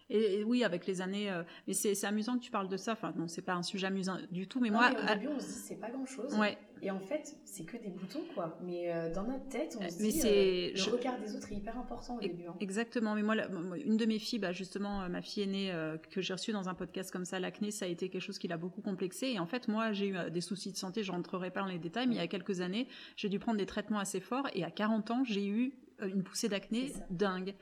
Et, 0.09 0.39
et 0.39 0.43
oui, 0.43 0.63
avec 0.63 0.85
les 0.85 1.01
années, 1.01 1.29
euh, 1.31 1.43
mais 1.67 1.73
c'est 1.73 2.03
amusant 2.05 2.37
que 2.37 2.43
tu 2.43 2.51
parles 2.51 2.67
de 2.67 2.77
ça. 2.77 2.91
Enfin, 2.93 3.13
non, 3.15 3.27
c'est 3.27 3.41
pas 3.41 3.53
un 3.53 3.63
sujet 3.63 3.87
amusant 3.87 4.17
du 4.31 4.47
tout, 4.47 4.59
mais 4.59 4.69
Non, 4.69 4.77
moi, 4.79 4.89
mais 4.91 4.99
au 4.99 5.07
à- 5.07 5.15
début, 5.15 5.27
on 5.35 5.39
se 5.39 5.45
dit 5.45 5.51
c'est 5.53 5.75
pas 5.79 5.89
grand 5.89 6.05
chose. 6.05 6.33
ouais, 6.37 6.57
Et 6.81 6.91
en 6.91 6.99
fait, 6.99 7.35
c'est 7.45 7.63
que 7.63 7.77
des 7.77 7.89
boutons, 7.89 8.23
quoi. 8.33 8.57
Mais 8.63 8.93
euh, 8.93 9.13
dans 9.13 9.23
notre 9.23 9.47
tête, 9.47 9.77
on 9.79 9.89
se 9.89 10.01
mais 10.01 10.09
dit 10.09 10.21
euh, 10.25 10.69
le 10.71 10.75
je- 10.75 10.89
regard 10.89 11.17
des 11.19 11.35
autres 11.35 11.51
est 11.51 11.55
hyper 11.55 11.77
important 11.77 12.17
au 12.17 12.19
début. 12.19 12.45
hein. 12.47 12.55
Exactement, 12.59 13.15
mais 13.15 13.23
moi, 13.23 13.35
la- 13.35 13.47
une 13.85 13.95
de 13.97 14.05
mes 14.05 14.19
filles, 14.19 14.39
bah, 14.39 14.51
justement, 14.51 15.01
euh, 15.03 15.07
ma 15.09 15.21
fille 15.21 15.43
aînée 15.43 15.71
euh, 15.71 15.97
que 15.97 16.21
j'ai 16.21 16.33
reçue 16.33 16.51
dans 16.51 16.67
un 16.69 16.73
podcast 16.73 17.09
comme 17.11 17.25
ça, 17.25 17.39
l'acné, 17.39 17.71
ça 17.71 17.85
a 17.85 17.87
été 17.87 18.09
quelque 18.09 18.21
chose 18.21 18.37
qui 18.37 18.47
l'a 18.49 18.57
beaucoup 18.57 18.81
complexé. 18.81 19.27
Et 19.29 19.39
en 19.39 19.45
fait, 19.45 19.67
moi, 19.69 19.93
j'ai 19.93 20.07
eu 20.07 20.17
euh, 20.17 20.29
des 20.29 20.41
soucis 20.41 20.71
de 20.71 20.77
santé, 20.77 21.03
je 21.03 21.11
rentrerai 21.11 21.49
pas 21.51 21.61
dans 21.61 21.67
les 21.67 21.79
détails, 21.79 22.07
mais 22.07 22.15
il 22.15 22.17
y 22.17 22.21
a 22.21 22.27
quelques 22.27 22.59
années, 22.61 22.87
j'ai 23.15 23.29
dû 23.29 23.39
prendre 23.39 23.57
des 23.57 23.65
traitements 23.65 23.99
assez 23.99 24.19
forts. 24.19 24.47
Et 24.53 24.63
à 24.65 24.71
40 24.71 25.11
ans, 25.11 25.23
j'ai 25.23 25.45
eu 25.47 25.67
euh, 25.67 25.82
une 26.07 26.23
poussée 26.23 26.49
d'acné 26.49 26.91
dingue. 27.09 27.55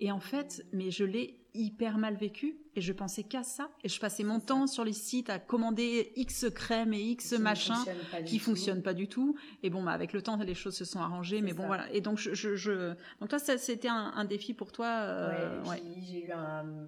Et 0.00 0.12
en 0.12 0.20
fait, 0.20 0.64
mais 0.72 0.92
je 0.92 1.02
l'ai 1.04 1.40
hyper 1.54 1.98
mal 1.98 2.14
vécu 2.14 2.56
et 2.76 2.80
je 2.80 2.92
pensais 2.92 3.24
qu'à 3.24 3.42
ça. 3.42 3.68
Et 3.82 3.88
je 3.88 3.98
passais 3.98 4.22
mon 4.22 4.38
temps 4.38 4.68
sur 4.68 4.84
les 4.84 4.92
sites 4.92 5.28
à 5.28 5.40
commander 5.40 6.12
X 6.14 6.46
crèmes 6.54 6.92
et 6.94 7.00
X 7.00 7.30
Qui 7.34 7.38
fonctionne 7.42 7.96
du 8.18 8.24
qui 8.24 8.38
tout. 8.38 8.44
fonctionnent 8.44 8.82
pas 8.82 8.94
du 8.94 9.08
tout. 9.08 9.34
Et 9.64 9.70
bon, 9.70 9.82
bah, 9.82 9.90
avec 9.90 10.12
le 10.12 10.22
temps, 10.22 10.36
les 10.36 10.54
choses 10.54 10.76
se 10.76 10.84
sont 10.84 11.00
arrangées. 11.00 11.40
Mais 11.40 11.52
bon, 11.52 11.62
ça. 11.62 11.66
voilà. 11.66 11.92
Et 11.92 12.00
donc, 12.00 12.18
je, 12.18 12.32
je, 12.32 12.54
je- 12.54 12.94
donc 13.18 13.28
toi, 13.30 13.40
c'était 13.40 13.88
un, 13.88 14.12
un 14.14 14.24
défi 14.24 14.54
pour 14.54 14.70
toi. 14.70 14.86
euh, 14.86 15.62
Ouais, 15.64 15.68
ouais. 15.70 15.76
puis 15.80 16.04
j'ai 16.06 16.26
eu 16.26 16.30
un, 16.30 16.86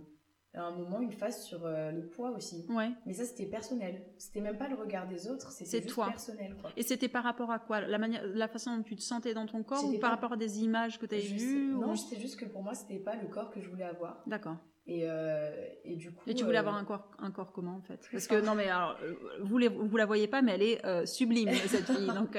un 0.55 0.71
moment, 0.73 1.01
une 1.01 1.13
phase 1.13 1.45
sur 1.45 1.65
euh, 1.65 1.93
le 1.93 2.07
poids 2.07 2.31
aussi. 2.31 2.67
Ouais. 2.69 2.91
Mais 3.07 3.13
ça, 3.15 3.25
c'était 3.25 3.47
personnel. 3.47 4.03
C'était 4.19 4.41
même 4.41 4.59
pas 4.59 4.69
le 4.69 4.75
regard 4.75 5.07
des 5.07 5.29
autres, 5.29 5.53
c'était 5.53 5.81
juste 5.83 5.95
toi. 5.95 6.07
personnel. 6.09 6.57
Quoi. 6.61 6.71
Et 6.77 6.83
c'était 6.83 7.09
par 7.09 7.23
rapport 7.25 7.51
à 7.53 7.59
quoi? 7.61 7.81
La, 7.83 7.99
manière, 7.99 8.23
la 8.27 8.49
façon 8.49 8.77
dont 8.77 8.83
tu 8.83 8.97
te 8.97 9.03
sentais 9.03 9.33
dans 9.35 9.47
ton 9.47 9.63
corps 9.63 9.83
ou 9.85 9.87
C'était 9.89 9.99
par 10.01 10.11
pas- 10.11 10.17
rapport 10.17 10.33
à 10.33 10.37
des 10.37 10.63
images 10.63 10.99
que 10.99 11.07
tu 11.07 11.15
avais 11.15 11.25
vues 11.25 11.73
Non, 11.75 11.93
ou- 11.93 11.97
c'est 11.97 12.19
juste 12.19 12.39
que 12.39 12.45
pour 12.47 12.63
moi, 12.63 12.75
c'était 12.75 12.99
pas 12.99 13.15
le 13.17 13.29
corps 13.29 13.51
que 13.51 13.61
je 13.61 13.69
voulais 13.69 13.85
avoir. 13.85 14.23
D'accord. 14.27 14.57
Et, 14.87 15.03
euh, 15.05 15.53
et 15.85 15.95
du 15.95 16.11
coup. 16.11 16.23
Et 16.27 16.35
tu 16.35 16.43
voulais 16.43 16.57
euh, 16.57 16.61
avoir 16.61 16.75
un 16.75 16.85
corps, 16.85 17.09
un 17.21 17.31
corps 17.31 17.53
comment 17.53 17.77
en 17.77 17.83
fait? 17.83 18.01
Parce 18.11 18.27
que 18.27 18.41
non 18.45 18.57
mais 18.57 18.69
alors 18.69 18.99
vous 19.41 19.59
les, 19.59 19.69
vous 19.69 19.97
la 19.97 20.07
voyez 20.07 20.27
pas 20.27 20.43
mais 20.43 20.53
elle 20.53 20.63
est 20.63 20.85
euh, 20.85 21.07
sublime 21.07 21.51
cette 21.69 21.85
fille 21.85 22.07
donc 22.15 22.37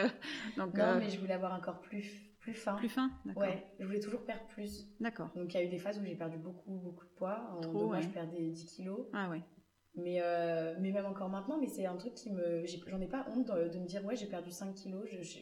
donc 0.57 0.73
Non, 0.75 0.95
mais 0.97 1.09
je 1.09 1.19
voulais 1.19 1.35
avoir 1.35 1.53
un 1.53 1.59
corps 1.61 1.79
plus, 1.79 2.11
plus 2.41 2.53
fin. 2.53 2.75
plus 2.75 2.89
fin 2.89 3.11
d'accord 3.25 3.43
Ouais, 3.43 3.65
je 3.79 3.85
voulais 3.85 3.99
toujours 3.99 4.23
perdre 4.25 4.45
plus. 4.47 4.87
d'accord 4.99 5.29
Donc 5.35 5.53
il 5.53 5.57
y 5.57 5.59
a 5.61 5.63
eu 5.63 5.69
des 5.69 5.77
phases 5.77 5.99
où 5.99 6.03
j'ai 6.05 6.15
perdu 6.15 6.37
beaucoup, 6.37 6.71
beaucoup 6.79 7.05
de 7.05 7.11
poids. 7.11 7.49
En 7.55 7.61
Trop, 7.61 7.79
deux 7.79 7.85
mois, 7.85 7.95
ouais. 7.97 8.01
je 8.01 8.09
perdais 8.09 8.49
10 8.49 8.65
kilos. 8.65 9.07
ah 9.13 9.29
ouais 9.29 9.41
Mais, 9.95 10.21
euh, 10.21 10.75
mais 10.79 10.91
même 10.91 11.05
encore 11.05 11.29
maintenant, 11.29 11.57
mais 11.59 11.67
c'est 11.67 11.85
un 11.85 11.95
truc 11.97 12.13
qui 12.15 12.31
me. 12.31 12.65
J'en 12.87 12.99
ai, 12.99 13.07
pas 13.07 13.25
honte 13.29 13.47
de, 13.47 13.67
de 13.69 13.79
me 13.79 13.85
dire, 13.85 14.03
ouais, 14.05 14.15
j'ai 14.15 14.25
perdu 14.27 14.51
5 14.51 14.73
kilos. 14.75 15.07
Je, 15.11 15.21
je- 15.21 15.39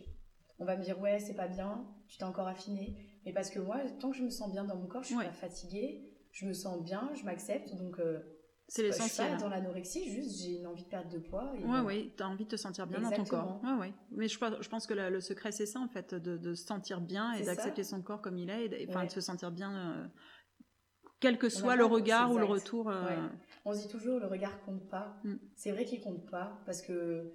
on 0.62 0.66
va 0.66 0.76
me 0.76 0.84
dire, 0.84 1.00
ouais, 1.00 1.20
c'est 1.20 1.36
pas 1.36 1.48
bien, 1.48 1.86
tu 2.08 2.18
t'es 2.18 2.26
encore 2.26 2.48
affiné. 2.48 2.98
Mais 3.26 3.32
parce 3.34 3.50
que 3.50 3.60
moi, 3.60 3.80
tant 4.00 4.12
que 4.12 4.18
je 4.18 4.24
me 4.24 4.30
sens 4.30 4.52
bien 4.52 4.66
dans 4.66 4.76
mon 4.76 4.88
corps, 4.88 5.04
je 5.04 5.08
suis 5.08 5.16
Ouais. 5.18 5.26
pas 5.26 5.32
fatiguée, 5.32 6.12
je 6.32 6.46
me 6.46 6.54
sens 6.54 6.84
bien, 6.84 7.10
je 7.16 7.24
m'accepte. 7.24 7.76
Donc, 7.76 7.98
euh, 8.00 8.20
c'est 8.70 8.86
je 8.88 8.92
suis 8.92 9.02
l'essentiel 9.02 9.28
pas 9.30 9.34
hein. 9.34 9.38
dans 9.38 9.50
l'anorexie, 9.50 10.10
juste 10.10 10.42
j'ai 10.42 10.60
une 10.60 10.68
envie 10.68 10.84
de 10.84 10.88
perdre 10.90 11.10
de 11.12 11.18
poids. 11.20 11.52
Et 11.56 11.60
Ouais, 11.60 11.66
voilà. 11.66 11.84
oui, 11.84 12.14
tu 12.16 12.24
as 12.24 12.30
envie 12.30 12.46
de 12.46 12.50
te 12.50 12.56
sentir 12.56 12.88
bien 12.88 13.02
dans 13.02 13.12
ton 13.12 13.26
corps. 13.26 13.60
Ouais, 13.64 13.74
ouais. 13.80 13.94
Mais 14.12 14.28
je, 14.28 14.38
pense- 14.40 14.62
je 14.62 14.70
pense 14.70 14.88
que 14.88 14.94
la- 14.94 15.10
le 15.10 15.20
secret, 15.20 15.52
c'est 15.52 15.66
ça, 15.66 15.80
en 15.80 15.88
fait, 15.90 16.14
de, 16.16 16.38
de 16.38 16.54
se 16.54 16.66
sentir 16.66 17.02
bien 17.02 17.34
et 17.34 17.44
d'accepter 17.44 17.84
son 17.84 18.02
corps 18.02 18.22
comme 18.22 18.38
il 18.38 18.50
est, 18.50 18.66
et 18.66 18.70
d- 18.70 18.86
enfin, 18.90 19.02
Ouais. 19.02 19.08
de 19.08 19.12
se 19.12 19.22
sentir 19.22 19.52
bien, 19.52 19.76
euh, 19.76 20.08
quel 21.20 21.38
que 21.38 21.50
soit 21.50 21.76
le 21.76 21.86
regard 21.86 22.32
ou 22.32 22.38
le 22.38 22.46
retour. 22.46 22.90
euh. 22.90 23.28
On 23.66 23.74
se 23.74 23.82
dit 23.82 23.88
toujours, 23.90 24.20
le 24.20 24.28
regard 24.28 24.62
compte 24.64 24.88
pas. 24.90 25.18
Mm. 25.24 25.36
C'est 25.56 25.72
vrai 25.72 25.84
qu'il 25.86 26.00
compte 26.02 26.30
pas, 26.30 26.62
parce 26.66 26.82
que 26.82 27.34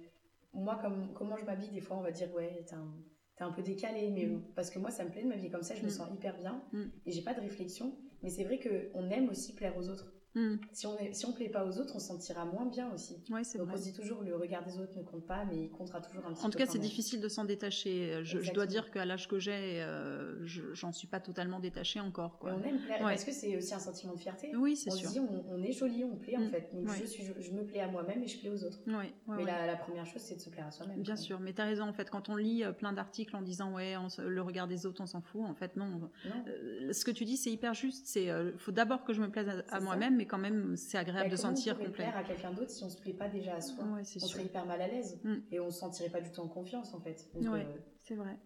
moi, 0.53 0.79
comme, 0.81 1.13
comment 1.13 1.37
je 1.37 1.45
m'habille, 1.45 1.69
des 1.69 1.81
fois, 1.81 1.97
on 1.97 2.01
va 2.01 2.11
dire, 2.11 2.33
ouais, 2.33 2.63
t'es 2.67 2.73
un, 2.75 2.87
t'es 3.35 3.43
un 3.43 3.51
peu 3.51 3.61
décalé, 3.61 4.09
mais 4.09 4.25
Mm. 4.25 4.41
parce 4.55 4.69
que 4.71 4.79
moi, 4.79 4.89
ça 4.89 5.03
me 5.03 5.11
plaît 5.11 5.21
de 5.23 5.27
m'habiller 5.27 5.51
comme 5.51 5.61
ça, 5.63 5.75
je 5.75 5.81
me 5.83 5.87
Mm. 5.87 5.91
sens 5.91 6.07
hyper 6.13 6.35
bien, 6.37 6.63
Mm. 6.71 6.83
et 7.05 7.11
j'ai 7.11 7.21
pas 7.21 7.33
de 7.33 7.41
réflexion. 7.41 7.95
Mais 8.23 8.29
c'est 8.29 8.43
vrai 8.43 8.59
qu'on 8.59 9.09
aime 9.11 9.29
aussi 9.29 9.53
plaire 9.53 9.77
aux 9.77 9.87
autres. 9.89 10.11
Hmm. 10.35 10.57
Si 10.73 10.85
on 10.85 10.97
est, 10.97 11.13
si 11.13 11.25
on 11.25 11.31
plaît 11.31 11.47
pas 11.49 11.65
aux 11.65 11.79
autres, 11.79 11.93
on 11.95 11.99
se 11.99 12.07
sentira 12.07 12.43
moins 12.45 12.65
bien 12.65 12.91
aussi. 12.93 13.15
Ouais, 13.29 13.41
Donc 13.55 13.67
vrai. 13.67 13.73
on 13.73 13.77
se 13.77 13.83
dit 13.83 13.93
toujours 13.93 14.21
le 14.21 14.35
regard 14.35 14.65
des 14.65 14.77
autres 14.79 14.97
ne 14.97 15.03
compte 15.03 15.25
pas, 15.25 15.45
mais 15.45 15.63
il 15.63 15.69
comptera 15.69 16.01
toujours 16.01 16.25
un 16.25 16.33
petit 16.33 16.41
En 16.41 16.45
peu. 16.47 16.51
tout 16.51 16.57
cas, 16.57 16.65
c'est 16.65 16.77
difficile 16.77 17.21
de 17.21 17.29
s'en 17.29 17.45
détacher. 17.45 18.19
Je, 18.23 18.39
je 18.41 18.51
dois 18.51 18.65
dire 18.67 18.91
qu'à 18.91 19.05
l'âge 19.05 19.27
que 19.29 19.39
j'ai, 19.39 19.81
euh, 19.81 20.45
je- 20.45 20.73
j'en 20.73 20.91
suis 20.91 21.07
pas 21.07 21.21
totalement 21.21 21.59
détachée 21.61 22.01
encore. 22.01 22.37
Quoi. 22.37 22.51
on 22.53 22.63
aime 22.67 22.79
plaire. 22.79 23.01
Ouais. 23.03 23.13
Est-ce 23.15 23.25
que 23.25 23.31
c'est 23.31 23.55
aussi 23.55 23.73
un 23.73 23.79
sentiment 23.79 24.13
de 24.13 24.19
fierté 24.19 24.53
Oui, 24.57 24.75
c'est 24.75 24.91
On 24.91 24.95
sûr. 24.95 25.07
se 25.07 25.13
dit 25.13 25.19
on, 25.21 25.45
on 25.53 25.63
est 25.63 25.71
joli, 25.71 26.03
on 26.03 26.17
plaît 26.17 26.35
en 26.35 26.41
Mm. 26.41 26.49
fait. 26.49 26.69
Donc 26.73 26.89
Ouais. 26.89 26.95
je, 26.99 27.05
suis, 27.05 27.23
je, 27.23 27.31
je 27.41 27.51
me 27.53 27.63
plais 27.65 27.79
à 27.79 27.87
moi-même 27.87 28.21
et 28.21 28.27
je 28.27 28.37
plais 28.39 28.49
aux 28.49 28.63
autres. 28.65 28.79
Mais 28.85 29.43
la, 29.45 29.65
la 29.65 29.75
première 29.77 30.05
chose, 30.05 30.21
c'est 30.21 30.35
de 30.35 30.41
se 30.41 30.49
plaire 30.49 30.67
à 30.67 30.71
soi-même. 30.71 31.01
Bien 31.01 31.15
sûr, 31.15 31.39
mais 31.39 31.53
tu 31.53 31.61
as 31.61 31.65
raison. 31.65 31.85
En 31.87 31.93
fait, 31.93 32.09
quand 32.09 32.27
on 32.27 32.35
lit 32.35 32.63
euh, 32.65 32.73
plein 32.73 32.91
d'articles 32.91 33.35
en 33.37 33.41
disant 33.41 33.73
ouais, 33.73 33.95
on 33.95 34.07
le 34.21 34.41
regard 34.41 34.67
des 34.67 34.85
autres, 34.85 35.01
on 35.01 35.05
s'en 35.07 35.21
fout. 35.21 35.43
En 35.45 35.55
fait, 35.55 35.77
non. 35.77 35.85
Non 35.85 36.09
Euh, 36.47 36.91
ce 36.91 37.05
que 37.05 37.11
tu 37.11 37.23
dis, 37.23 37.37
c'est 37.37 37.51
hyper 37.51 37.73
juste. 37.73 38.05
C'est 38.07 38.29
euh, 38.29 38.51
faut 38.57 38.71
d'abord 38.71 39.05
que 39.05 39.13
je 39.13 39.21
me 39.21 39.29
plaise 39.29 39.47
à, 39.69 39.75
à 39.75 39.79
moi-même, 39.79 40.17
mais 40.25 40.29
quand 40.29 40.37
même, 40.37 40.75
c'est 40.75 40.97
agréable 40.97 41.29
Bah, 41.29 41.31
de 41.35 41.35
sentir 41.39 41.75
complet. 41.75 41.91
plaire 41.91 42.17
à 42.17 42.23
quelqu'un 42.23 42.51
d'autre 42.51 42.71
si 42.71 42.83
on 42.83 42.89
se 42.89 42.99
plaît 42.99 43.13
pas 43.13 43.29
déjà 43.29 43.55
à 43.55 43.61
soi 43.61 43.83
Ouais, 43.85 44.01
On 44.01 44.03
sûr. 44.03 44.21
serait 44.27 44.45
hyper 44.45 44.65
mal 44.65 44.81
à 44.81 44.87
l'aise 44.87 45.19
Mm. 45.23 45.35
et 45.51 45.59
on 45.59 45.69
se 45.69 45.79
sentirait 45.79 46.09
pas 46.09 46.21
du 46.21 46.31
tout 46.31 46.41
en 46.41 46.47
confiance 46.47 46.93
en 46.93 46.99
fait. 46.99 47.27
Ouais. 47.35 47.47
euh, 47.65 47.77
C'est 47.99 48.15
vrai, 48.15 48.37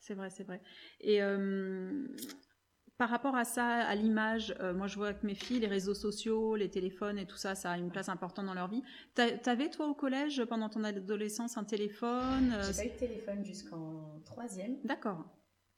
c'est 0.00 0.14
vrai, 0.14 0.30
c'est 0.30 0.44
vrai. 0.44 0.60
Et 1.00 1.22
euh, 1.22 2.06
par 2.98 3.08
rapport 3.08 3.34
à 3.36 3.44
ça, 3.44 3.66
à 3.66 3.94
l'image, 3.94 4.54
euh, 4.60 4.74
moi 4.74 4.86
je 4.86 4.96
vois 4.96 5.14
que 5.14 5.24
mes 5.26 5.34
filles, 5.34 5.60
les 5.60 5.66
réseaux 5.68 5.94
sociaux, 5.94 6.56
les 6.56 6.68
téléphones 6.68 7.18
et 7.18 7.26
tout 7.26 7.36
ça, 7.36 7.54
ça 7.54 7.70
a 7.72 7.78
une 7.78 7.90
place 7.90 8.08
importante 8.08 8.46
dans 8.46 8.54
leur 8.54 8.68
vie. 8.68 8.82
T'a- 9.14 9.38
T'avais 9.38 9.70
toi 9.70 9.86
au 9.88 9.94
collège, 9.94 10.44
pendant 10.44 10.68
ton 10.68 10.84
adolescence, 10.84 11.56
un 11.56 11.64
téléphone 11.64 12.54
j'ai 12.66 12.74
pas 12.76 12.86
eu 12.86 12.90
de 12.90 12.98
téléphone 12.98 13.44
jusqu'en 13.44 14.20
troisième. 14.24 14.76
D'accord. 14.84 15.24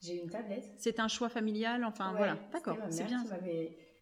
J'ai 0.00 0.16
eu 0.16 0.20
une 0.24 0.30
tablette. 0.30 0.64
C'est 0.78 0.98
un 0.98 1.06
choix 1.06 1.28
familial, 1.28 1.84
enfin 1.84 2.10
Ouais, 2.10 2.16
voilà. 2.16 2.36
D'accord, 2.52 2.76
c'est 2.90 3.04
bien. 3.04 3.22
qui 3.22 3.28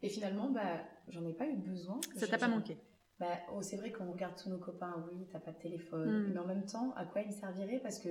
Et 0.02 0.08
finalement, 0.08 0.50
bah, 0.50 0.80
j'en 1.08 1.24
ai 1.26 1.32
pas 1.34 1.46
eu 1.46 1.56
besoin. 1.56 2.00
Ça 2.16 2.26
t'a 2.26 2.38
pas 2.38 2.48
manqué. 2.48 2.76
Bah, 3.18 3.38
oh, 3.54 3.60
c'est 3.60 3.76
vrai 3.76 3.92
qu'on 3.92 4.10
regarde 4.10 4.34
tous 4.40 4.48
nos 4.48 4.58
copains, 4.58 5.04
oui, 5.10 5.26
t'as 5.30 5.40
pas 5.40 5.52
de 5.52 5.58
téléphone. 5.58 6.28
Mm. 6.28 6.32
Mais 6.32 6.38
en 6.38 6.46
même 6.46 6.64
temps, 6.64 6.92
à 6.96 7.04
quoi 7.04 7.20
il 7.20 7.26
me 7.28 7.32
servirait 7.32 7.78
Parce 7.80 7.98
que 7.98 8.08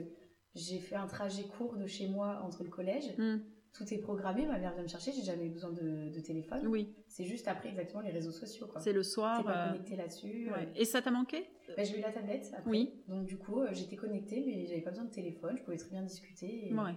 j'ai 0.53 0.79
fait 0.79 0.96
un 0.96 1.08
trajet 1.08 1.43
court 1.58 1.77
de 1.77 1.88
chez 1.88 2.08
moi 2.08 2.41
entre 2.43 2.63
le 2.63 2.69
collège. 2.69 3.15
Hmm, 3.17 3.38
Tout 3.74 3.91
est 3.91 3.98
programmé, 4.00 4.46
ma 4.46 4.60
mère 4.60 4.74
vient 4.74 4.84
me 4.84 4.88
chercher, 4.88 5.12
j'ai 5.12 5.24
jamais 5.24 5.46
eu 5.46 5.50
besoin 5.50 5.72
de, 5.72 6.10
de 6.13 6.19
téléphone. 6.19 6.65
Oui, 6.67 6.96
C'est 7.08 7.24
juste 7.25 7.48
après 7.48 7.69
exactement 7.69 8.01
les 8.01 8.12
réseaux 8.12 8.31
sociaux. 8.31 8.67
c'est 8.79 8.93
le 8.93 9.01
T'es 9.01 9.08
soir. 9.08 9.43
pas 9.43 9.65
euh, 9.67 9.72
connecté 9.72 9.96
là-dessus. 9.96 10.51
ouais. 10.51 10.67
euh. 10.67 10.72
Et 10.75 10.86
ça 10.86 11.01
t'a 11.01 11.12
manqué? 11.12 11.48
Bah, 11.75 11.84
j'ai 11.84 11.98
eu 11.98 12.01
la 12.01 12.12
tablette 12.12 12.51
après. 12.55 12.69
Oui. 12.69 13.03
Donc 13.08 13.25
du 13.25 13.38
coup, 13.38 13.62
euh, 13.62 13.69
j'étais 13.72 13.96
connectée, 13.96 14.43
mais 14.46 14.65
j'avais 14.67 14.81
pas 14.81 14.89
besoin 14.91 15.05
de 15.05 15.12
téléphone. 15.12 15.55
Je 15.58 15.63
pouvais 15.63 15.77
très 15.77 15.89
bien 15.91 16.01
discuter. 16.03 16.69
Et, 16.69 16.74
Ouais. 16.74 16.96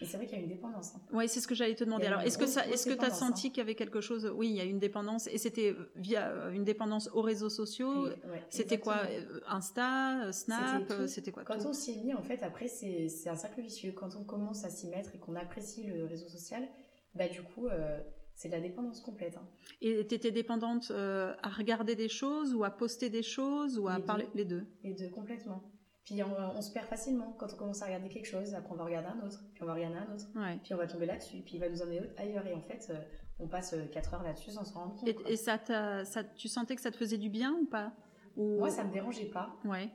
Et 0.00 0.04
c'est 0.06 0.16
vrai 0.16 0.26
qu'il 0.26 0.36
y 0.38 0.40
a 0.40 0.42
une 0.44 0.48
dépendance. 0.50 0.94
hein. 0.96 1.00
Oui, 1.12 1.28
c'est 1.28 1.40
ce 1.40 1.46
que 1.46 1.54
j'allais 1.54 1.74
te 1.74 1.84
demander. 1.84 2.06
Alors, 2.06 2.20
est-ce 2.22 2.36
que 2.38 2.46
ça, 2.46 2.66
est-ce 2.68 2.84
que 2.86 2.90
tu 2.94 2.98
as 3.00 3.10
dépendance, 3.10 3.18
senti 3.18 3.50
qu'il 3.50 3.58
y 3.58 3.60
avait 3.60 3.74
quelque 3.74 4.00
chose? 4.00 4.30
Oui, 4.34 4.48
il 4.48 4.56
y 4.56 4.60
a 4.60 4.64
une 4.64 4.78
dépendance, 4.78 5.26
et 5.28 5.38
c'était 5.38 5.74
via 5.96 6.28
euh, 6.30 6.50
une 6.52 6.64
dépendance 6.64 7.08
aux 7.12 7.22
réseaux 7.22 7.50
sociaux? 7.50 8.06
Ouais, 8.06 8.18
C'était 8.50 8.78
quoi? 8.78 9.06
euh, 9.08 9.40
Insta, 9.46 10.24
euh, 10.26 10.32
Snap, 10.32 10.92
C'était 11.06 11.30
quoi? 11.32 11.44
Quand 11.44 11.58
tout 11.58 11.66
on 11.68 11.72
s'y 11.72 11.98
mis, 11.98 12.14
en 12.14 12.22
fait, 12.22 12.42
après, 12.42 12.68
c'est 12.68 13.08
c'est 13.08 13.28
un 13.28 13.36
cercle 13.36 13.60
vicieux. 13.60 13.92
Quand 13.92 14.16
on 14.16 14.24
commence 14.24 14.64
à 14.64 14.70
s'y 14.70 14.88
mettre 14.88 15.14
et 15.14 15.18
qu'on 15.18 15.36
apprécie 15.36 15.84
le 15.84 16.04
réseau 16.04 16.28
social, 16.28 16.68
bah 17.14 17.28
du 17.28 17.42
coup, 17.42 17.68
euh, 17.68 18.00
c'est 18.34 18.48
de 18.48 18.54
la 18.54 18.60
dépendance 18.60 19.00
complète. 19.00 19.36
hein. 19.36 19.46
Et 19.80 20.04
tu 20.06 20.14
étais 20.14 20.32
dépendante 20.32 20.90
euh, 20.90 21.32
à 21.42 21.48
regarder 21.48 21.94
des 21.94 22.08
choses 22.08 22.54
ou 22.54 22.64
à 22.64 22.70
poster 22.70 23.08
des 23.10 23.22
choses 23.22 23.78
ou 23.78 23.86
à 23.88 23.98
Les 23.98 24.02
parler? 24.04 24.24
Deux. 24.34 24.38
les 24.38 24.44
deux 24.44 24.66
Et 24.82 24.94
de 24.94 25.06
complètement. 25.08 25.62
Puis 26.04 26.22
on, 26.22 26.28
on 26.56 26.60
se 26.60 26.70
perd 26.72 26.86
facilement 26.86 27.32
quand 27.38 27.52
on 27.52 27.56
commence 27.56 27.80
à 27.82 27.86
regarder 27.86 28.08
quelque 28.08 28.26
chose. 28.26 28.54
Après, 28.54 28.72
on 28.72 28.76
va 28.76 28.84
regarder 28.84 29.08
un 29.08 29.26
autre, 29.26 29.42
puis 29.54 29.62
on 29.62 29.66
va 29.66 29.74
regarder 29.74 29.96
un 29.98 30.12
autre, 30.14 30.26
Ouais. 30.36 30.58
puis 30.62 30.74
on 30.74 30.76
va 30.76 30.86
tomber 30.86 31.06
là-dessus, 31.06 31.38
puis 31.42 31.54
il 31.54 31.60
va 31.60 31.68
nous 31.68 31.80
emmener 31.82 32.00
ailleurs. 32.18 32.46
Et 32.46 32.52
en 32.52 32.60
fait, 32.60 32.86
euh, 32.90 33.00
on 33.38 33.48
passe 33.48 33.74
4 33.92 34.14
heures 34.14 34.22
là-dessus 34.22 34.50
sans 34.50 34.64
s'en 34.64 34.80
rendre 34.80 34.96
compte. 34.96 35.08
Et, 35.26 35.36
ça, 35.36 35.58
tu 36.36 36.48
sentais 36.48 36.76
que 36.76 36.82
ça 36.82 36.90
te 36.90 36.96
faisait 36.96 37.18
du 37.18 37.30
bien 37.30 37.52
ou 37.54 37.64
pas? 37.66 37.92
Ou... 38.36 38.58
Moi, 38.58 38.70
ça 38.70 38.84
me 38.84 38.92
dérangeait 38.92 39.30
pas. 39.30 39.56
Ouais. 39.64 39.90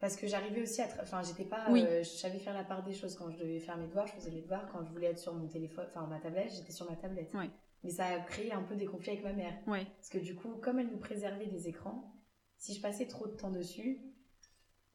Parce 0.00 0.16
que 0.16 0.26
j'arrivais 0.26 0.62
aussi 0.62 0.82
à. 0.82 0.88
Enfin, 1.00 1.22
j'étais 1.22 1.44
pas. 1.46 1.66
Oui. 1.70 1.82
euh, 1.82 2.02
je 2.02 2.08
savais 2.10 2.38
faire 2.38 2.52
la 2.54 2.64
part 2.64 2.84
des 2.84 2.92
choses. 2.92 3.16
Quand 3.16 3.30
je 3.30 3.38
devais 3.38 3.58
faire 3.58 3.76
mes 3.78 3.86
devoirs, 3.86 4.06
je 4.06 4.12
faisais 4.12 4.30
mes 4.30 4.42
devoirs. 4.42 4.68
Quand 4.70 4.84
je 4.84 4.90
voulais 4.92 5.06
être 5.06 5.18
sur 5.18 5.32
mon 5.34 5.48
téléphone, 5.48 5.86
enfin 5.88 6.06
ma 6.06 6.18
tablette, 6.18 6.52
j'étais 6.52 6.72
sur 6.72 6.88
ma 6.90 6.96
tablette. 6.96 7.32
Ouais. 7.32 7.48
Mais 7.82 7.90
ça 7.90 8.06
a 8.06 8.20
créé 8.20 8.52
un 8.52 8.62
peu 8.62 8.76
des 8.76 8.86
conflits 8.86 9.12
avec 9.12 9.24
ma 9.24 9.32
mère. 9.32 9.54
Ouais. 9.66 9.86
Parce 9.96 10.10
que 10.10 10.18
du 10.18 10.34
coup, 10.34 10.56
comme 10.62 10.78
elle 10.78 10.90
nous 10.90 10.98
préservait 10.98 11.46
des 11.46 11.68
écrans, 11.68 12.12
si 12.58 12.74
je 12.74 12.82
passais 12.82 13.06
trop 13.06 13.26
de 13.26 13.32
temps 13.34 13.50
dessus, 13.50 14.00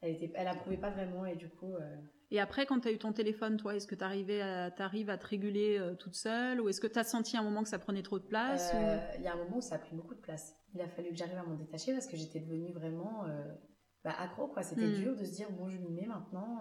elle, 0.02 0.12
était, 0.12 0.32
elle 0.34 0.48
approuvait 0.48 0.76
pas 0.76 0.90
vraiment. 0.90 1.24
Et 1.26 1.36
du 1.36 1.48
coup, 1.48 1.74
euh, 1.74 1.96
Et 2.30 2.40
après, 2.40 2.66
quand 2.66 2.80
tu 2.80 2.88
as 2.88 2.92
eu 2.92 2.98
ton 2.98 3.12
téléphone, 3.12 3.56
toi, 3.56 3.74
est-ce 3.74 3.86
que 3.86 3.94
tu 3.94 4.04
arrives 4.04 4.30
à, 4.30 4.70
te 4.70 5.26
réguler 5.26 5.78
euh, 5.78 5.94
toute 5.94 6.14
seule 6.14 6.60
ou 6.60 6.68
est-ce 6.68 6.80
que 6.80 6.86
tu 6.86 6.98
as 6.98 7.04
senti 7.04 7.36
à 7.36 7.40
un 7.40 7.42
moment 7.42 7.62
que 7.62 7.68
ça 7.68 7.78
prenait 7.78 8.02
trop 8.02 8.18
de 8.18 8.24
place 8.24 8.72
euh, 8.74 8.98
il 9.18 9.22
y 9.22 9.26
a 9.26 9.34
un 9.34 9.36
moment 9.36 9.58
où 9.58 9.60
ça 9.62 9.76
a 9.76 9.78
pris 9.78 9.94
beaucoup 9.94 10.14
de 10.14 10.20
place. 10.20 10.56
Il 10.74 10.80
a 10.80 10.88
fallu 10.88 11.10
que 11.10 11.16
j'arrive 11.16 11.38
à 11.38 11.42
m'en 11.42 11.56
détacher 11.56 11.92
parce 11.92 12.06
que 12.06 12.16
j'étais 12.16 12.40
devenue 12.40 12.72
vraiment 12.72 13.24
bah, 14.04 14.14
accro. 14.18 14.46
quoi. 14.48 14.62
C'était 14.62 14.86
Mm. 14.86 14.94
dur 14.94 15.16
de 15.16 15.24
se 15.24 15.32
dire, 15.32 15.50
bon, 15.50 15.68
je 15.68 15.78
m'y 15.78 15.90
mets 15.90 16.06
maintenant. 16.06 16.60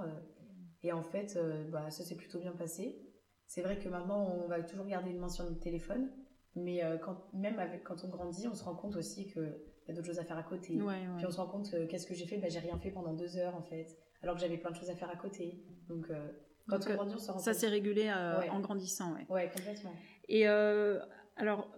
et 0.81 0.91
en 0.91 1.03
fait, 1.03 1.37
bah, 1.71 1.91
ça 1.91 2.03
s'est 2.03 2.15
plutôt 2.15 2.39
bien 2.39 2.53
passé. 2.53 3.05
C'est 3.45 3.61
vrai 3.61 3.77
que 3.79 3.87
maintenant, 3.89 4.23
on 4.43 4.47
va 4.47 4.61
toujours 4.61 4.85
garder 4.85 5.11
une 5.11 5.19
main 5.19 5.29
sur 5.29 5.45
notre 5.45 5.59
téléphone. 5.59 6.09
Mais 6.55 6.81
quand, 7.03 7.31
même 7.33 7.59
avec, 7.59 7.83
quand 7.83 8.03
on 8.03 8.09
grandit, 8.09 8.47
on 8.47 8.55
se 8.55 8.63
rend 8.63 8.75
compte 8.75 8.95
aussi 8.95 9.27
qu'il 9.27 9.53
y 9.89 9.91
a 9.91 9.95
d'autres 9.95 10.07
choses 10.07 10.19
à 10.19 10.23
faire 10.23 10.37
à 10.37 10.43
côté. 10.43 10.75
Ouais, 10.75 10.85
ouais. 10.85 11.07
Puis 11.17 11.25
on 11.25 11.31
se 11.31 11.37
rend 11.37 11.47
compte, 11.47 11.73
euh, 11.73 11.87
qu'est-ce 11.87 12.07
que 12.07 12.13
j'ai 12.13 12.25
fait? 12.25 12.37
Bah, 12.37 12.47
J'ai 12.49 12.59
rien 12.59 12.77
fait 12.79 12.91
pendant 12.91 13.13
deux 13.13 13.37
heures 13.37 13.55
en 13.55 13.61
fait. 13.63 13.97
Alors 14.21 14.35
que 14.35 14.41
j'avais 14.41 14.57
plein 14.57 14.71
de 14.71 14.75
choses 14.75 14.89
à 14.89 14.95
faire 14.95 15.09
à 15.09 15.15
côté. 15.15 15.63
Donc 15.87 16.05
euh, 16.09 16.27
quand 16.67 16.77
Donc, 16.77 16.87
on 16.87 16.91
euh, 16.91 16.95
grandit, 16.95 17.15
on 17.15 17.19
se 17.19 17.31
rend 17.31 17.39
Ça 17.39 17.53
s'est 17.53 17.67
régulé 17.67 18.07
euh, 18.07 18.39
Ouais. 18.39 18.49
en 18.49 18.59
grandissant, 18.59 19.13
ouais. 19.13 19.25
Ouais, 19.29 19.49
complètement. 19.53 19.93
Et 20.27 20.45
alors, 20.45 21.69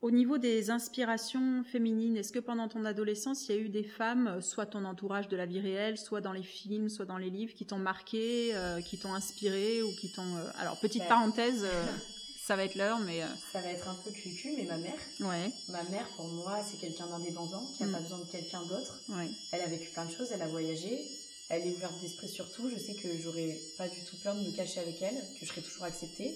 au 0.00 0.10
niveau 0.10 0.38
des 0.38 0.70
inspirations 0.70 1.62
féminines, 1.64 2.16
est-ce 2.16 2.32
que 2.32 2.38
pendant 2.38 2.68
ton 2.68 2.84
adolescence, 2.84 3.48
il 3.48 3.54
y 3.54 3.58
a 3.58 3.60
eu 3.60 3.68
des 3.68 3.84
femmes, 3.84 4.40
soit 4.40 4.66
ton 4.66 4.84
entourage 4.84 5.28
de 5.28 5.36
la 5.36 5.46
vie 5.46 5.60
réelle, 5.60 5.96
soit 5.96 6.20
dans 6.20 6.32
les 6.32 6.42
films, 6.42 6.88
soit 6.88 7.04
dans 7.06 7.18
les 7.18 7.30
livres, 7.30 7.54
qui 7.54 7.66
t'ont 7.66 7.78
marqué, 7.78 8.52
qui 8.86 8.98
t'ont 8.98 9.14
inspiré 9.14 9.82
ou 9.82 9.88
qui 10.00 10.10
t'ont... 10.12 10.36
Alors, 10.58 10.78
petite 10.80 11.02
Ouais. 11.02 11.08
parenthèse, 11.08 11.66
ça 12.46 12.56
va 12.56 12.64
être 12.64 12.74
l'heure, 12.74 12.98
mais... 13.00 13.22
euh, 13.22 13.26
Ça 13.52 13.60
va 13.60 13.68
être 13.70 13.88
un 13.88 13.94
peu 14.04 14.10
cucu, 14.10 14.52
mais 14.56 14.64
ma 14.64 14.76
mère, 14.76 14.98
ouais, 15.20 15.50
ma 15.68 15.82
mère 15.84 16.06
pour 16.16 16.26
moi, 16.28 16.60
c'est 16.62 16.76
quelqu'un 16.78 17.06
d'indépendant 17.06 17.64
qui 17.76 17.82
n'a 17.82 17.88
Mm. 17.88 17.92
pas 17.92 18.00
besoin 18.00 18.18
de 18.18 18.30
quelqu'un 18.30 18.62
d'autre. 18.66 19.00
ouais. 19.08 19.28
Elle 19.52 19.62
a 19.62 19.66
vécu 19.66 19.88
plein 19.92 20.04
de 20.04 20.10
choses, 20.10 20.30
elle 20.32 20.42
a 20.42 20.48
voyagé, 20.48 21.00
elle 21.48 21.66
est 21.66 21.74
ouverte 21.74 21.98
d'esprit 22.02 22.28
sur 22.28 22.50
tout. 22.52 22.68
Je 22.68 22.76
sais 22.76 22.94
que 22.94 23.08
j'aurais 23.18 23.56
pas 23.78 23.88
du 23.88 24.00
tout 24.04 24.16
peur 24.22 24.34
de 24.34 24.40
me 24.40 24.50
cacher 24.54 24.80
avec 24.80 25.00
elle, 25.00 25.14
que 25.16 25.40
je 25.40 25.46
serais 25.46 25.62
toujours 25.62 25.84
acceptée. 25.84 26.34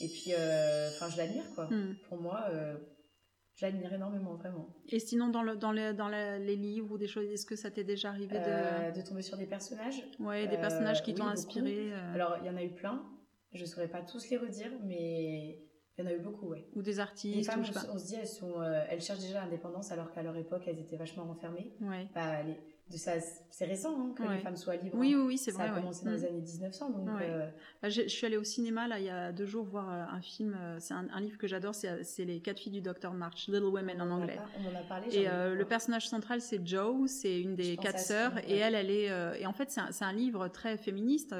Et 0.00 0.08
puis, 0.08 0.32
euh, 0.32 0.90
enfin, 0.94 1.08
je 1.10 1.16
l'admire 1.18 1.44
quoi. 1.54 1.66
Hmm. 1.66 1.94
Pour 2.08 2.18
moi, 2.20 2.46
euh, 2.50 2.76
je 3.56 3.66
l'admire 3.66 3.92
énormément, 3.92 4.34
vraiment. 4.36 4.68
Et 4.88 5.00
sinon, 5.00 5.28
dans, 5.28 5.42
le, 5.42 5.56
dans, 5.56 5.72
les, 5.72 5.92
dans 5.92 6.08
la- 6.08 6.38
les 6.38 6.56
livres 6.56 6.92
ou 6.92 6.98
des 6.98 7.08
choses, 7.08 7.26
est-ce 7.30 7.44
que 7.44 7.56
ça 7.56 7.70
t'est 7.70 7.84
déjà 7.84 8.08
arrivé 8.10 8.38
de... 8.38 8.44
Euh, 8.46 8.90
de 8.92 9.02
tomber 9.02 9.22
sur 9.22 9.36
des 9.36 9.46
personnages? 9.46 10.02
Ouais, 10.20 10.46
des 10.46 10.56
personnages 10.56 11.02
qui 11.02 11.10
oui, 11.10 11.16
t'ont 11.18 11.26
inspiré 11.26 11.92
Alors, 12.14 12.36
il 12.40 12.46
y 12.46 12.50
en 12.50 12.56
a 12.56 12.62
eu 12.62 12.70
plein. 12.70 13.02
Je 13.52 13.64
saurais 13.64 13.88
pas 13.88 14.02
tous 14.02 14.28
les 14.30 14.36
redire, 14.36 14.70
mais 14.84 15.58
il 15.96 16.04
y 16.04 16.06
en 16.06 16.10
a 16.10 16.12
eu 16.12 16.20
beaucoup, 16.20 16.48
ouais. 16.48 16.66
ou 16.74 16.82
des 16.82 16.92
Les 16.92 17.00
artistes, 17.00 17.50
femmes, 17.50 17.60
ou 17.60 17.64
je 17.64 17.70
on, 17.70 17.74
pas. 17.74 17.86
on 17.92 17.98
se 17.98 18.06
dit, 18.06 18.14
elles, 18.14 18.26
sont, 18.28 18.60
euh, 18.60 18.84
elles 18.88 19.00
cherchent 19.00 19.20
déjà 19.20 19.40
l'indépendance 19.42 19.90
alors 19.90 20.12
qu'à 20.12 20.22
leur 20.22 20.36
époque, 20.36 20.62
elles 20.66 20.78
étaient 20.78 20.96
vachement 20.96 21.24
renfermées. 21.24 21.72
Ouais. 21.80 22.06
Bah, 22.14 22.42
les- 22.42 22.60
de 22.90 22.96
ça, 22.96 23.12
c'est 23.50 23.64
récent 23.66 23.94
hein, 23.98 24.12
que 24.16 24.22
Ouais. 24.22 24.36
les 24.36 24.40
femmes 24.40 24.56
soient 24.56 24.76
libres. 24.76 24.96
Oui, 24.98 25.12
hein. 25.14 25.18
oui, 25.20 25.24
oui, 25.26 25.38
c'est 25.38 25.50
ça 25.50 25.58
vrai. 25.58 25.68
a 25.68 25.72
ouais. 25.74 25.80
commencé 25.80 26.04
dans 26.04 26.10
Mm. 26.12 26.14
les 26.14 26.24
années 26.24 26.40
1900, 26.40 26.90
donc 26.90 27.06
Ouais. 27.08 27.26
euh, 27.28 27.48
Là, 27.82 27.88
Je, 27.90 28.02
je 28.02 28.08
suis 28.08 28.26
allée 28.26 28.36
au 28.36 28.44
cinéma 28.44 28.88
là 28.88 28.98
il 28.98 29.04
y 29.04 29.10
a 29.10 29.30
deux 29.32 29.46
jours 29.46 29.64
voir 29.64 29.90
euh, 29.90 30.04
un 30.16 30.20
film. 30.20 30.56
euh, 30.58 30.76
C'est 30.80 30.94
un, 30.94 31.06
un 31.12 31.20
livre 31.20 31.36
que 31.38 31.46
j'adore. 31.46 31.74
C'est 31.74 32.24
les 32.24 32.40
quatre 32.40 32.58
filles 32.60 32.72
du 32.72 32.80
Dr 32.80 33.12
March, 33.12 33.46
Little 33.48 33.64
Women 33.64 34.00
en 34.02 34.10
a 34.10 34.14
anglais. 34.14 34.38
on 34.58 34.66
en 34.74 34.78
a 34.78 34.82
parlé. 34.82 35.08
Et 35.14 35.28
euh, 35.28 35.54
le 35.54 35.64
personnage 35.64 36.08
central 36.08 36.40
c'est 36.40 36.64
Joe, 36.66 37.10
c'est 37.10 37.40
une 37.40 37.54
des 37.56 37.76
quatre 37.76 37.98
sœurs 37.98 38.32
film, 38.38 38.44
et 38.48 38.56
elle, 38.58 38.74
elle 38.74 38.90
est 38.90 39.10
euh, 39.10 39.34
et 39.34 39.46
en 39.46 39.52
fait 39.52 39.70
c'est 39.70 40.04
un, 40.04 40.12
livre 40.12 40.48
très 40.48 40.76
féministe. 40.76 41.34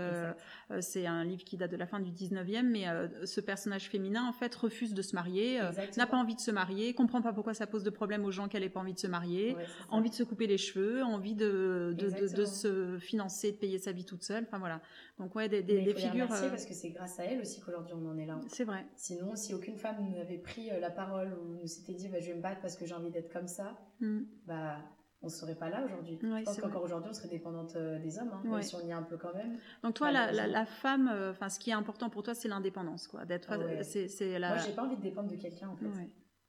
c'est 0.80 1.06
un 1.06 1.24
livre 1.24 1.44
qui 1.44 1.56
date 1.56 1.70
de 1.70 1.76
la 1.76 1.86
fin 1.86 2.00
du 2.00 2.10
19e, 2.10 2.62
mais 2.62 2.84
ce 3.24 3.40
personnage 3.40 3.88
féminin 3.88 4.26
en 4.28 4.32
fait 4.32 4.54
refuse 4.54 4.92
de 4.94 5.02
se 5.02 5.14
marier, 5.14 5.60
n'a 5.96 6.06
pas 6.06 6.16
envie 6.16 6.34
de 6.34 6.40
se 6.40 6.50
marier, 6.50 6.94
comprend 6.94 7.22
pas 7.22 7.32
pourquoi 7.32 7.54
ça 7.54 7.66
pose 7.66 7.84
de 7.84 7.90
problème 7.90 8.24
aux 8.24 8.30
gens 8.30 8.48
qu'elle 8.48 8.62
ait 8.64 8.68
pas 8.68 8.80
envie 8.80 8.92
de 8.94 8.98
se 8.98 9.06
marier. 9.06 9.54
Ça. 9.54 9.60
Envie 9.90 10.10
de 10.10 10.14
se 10.14 10.22
couper 10.22 10.46
les 10.46 10.58
cheveux, 10.58 11.02
envie 11.02 11.34
de, 11.38 11.94
de, 11.96 12.06
de, 12.06 12.10
de 12.10 12.22
Exactement. 12.22 12.46
se 12.46 12.98
financer, 12.98 13.52
de 13.52 13.56
payer 13.56 13.78
sa 13.78 13.92
vie 13.92 14.04
toute 14.04 14.22
seule. 14.22 14.44
Enfin 14.46 14.58
voilà. 14.58 14.82
Donc 15.18 15.34
ouais, 15.34 15.48
des, 15.48 15.62
figures. 15.94 16.10
remercier 16.12 16.46
euh, 16.48 16.50
parce 16.50 16.66
que 16.66 16.74
c'est 16.74 16.90
grâce 16.90 17.18
à 17.18 17.24
elle 17.24 17.40
aussi 17.40 17.60
qu'aujourd'hui 17.62 17.94
on 17.96 18.06
en 18.10 18.18
est 18.18 18.26
là. 18.26 18.38
C'est 18.48 18.64
vrai. 18.64 18.84
Sinon, 18.94 19.34
si 19.36 19.54
aucune 19.54 19.76
femme 19.78 19.96
n'avait 20.12 20.36
pris 20.38 20.70
euh, 20.70 20.78
la 20.80 20.90
parole 20.90 21.32
ou 21.40 21.54
ne 21.62 21.66
s'était 21.66 21.94
dit 21.94 22.08
bah, 22.08 22.20
je 22.20 22.26
vais 22.28 22.34
me 22.34 22.42
battre 22.42 22.60
parce 22.60 22.76
que 22.76 22.84
j'ai 22.84 22.94
envie 22.94 23.10
d'être 23.10 23.32
comme 23.32 23.48
ça, 23.48 23.78
Mm. 24.00 24.20
bah 24.46 24.76
on 25.22 25.28
serait 25.28 25.56
pas 25.56 25.68
là 25.68 25.84
aujourd'hui. 25.84 26.16
Ouais, 26.22 26.40
je 26.40 26.44
pense 26.44 26.60
qu'encore 26.60 26.84
aujourd'hui 26.84 27.08
on 27.10 27.12
serait 27.12 27.26
dépendante 27.28 27.74
euh, 27.74 27.98
des 27.98 28.20
hommes, 28.20 28.30
hein, 28.32 28.40
Ouais. 28.44 28.50
même 28.50 28.62
si 28.62 28.76
on 28.76 28.86
y 28.86 28.90
est 28.90 28.92
un 28.92 29.02
peu 29.02 29.16
quand 29.16 29.34
même. 29.34 29.58
Donc 29.82 29.94
toi, 29.94 30.12
la, 30.12 30.26
la, 30.26 30.46
Malheureusement. 30.46 30.52
la 30.60 30.66
femme, 30.66 31.08
euh, 31.12 31.30
enfin, 31.32 31.48
ce 31.48 31.58
qui 31.58 31.70
est 31.70 31.72
important 31.72 32.08
pour 32.10 32.22
toi, 32.22 32.34
c'est 32.34 32.46
l'indépendance, 32.46 33.08
quoi. 33.08 33.24
D'être, 33.24 33.48
Ah 33.50 33.58
ouais. 33.58 33.82
c'est, 33.82 34.06
c'est 34.06 34.38
la. 34.38 34.50
Moi 34.50 34.58
j'ai 34.58 34.72
pas 34.72 34.84
envie 34.84 34.96
de 34.96 35.02
dépendre 35.02 35.28
de 35.28 35.34
quelqu'un 35.36 35.70
en 35.70 35.76
fait. 35.76 35.86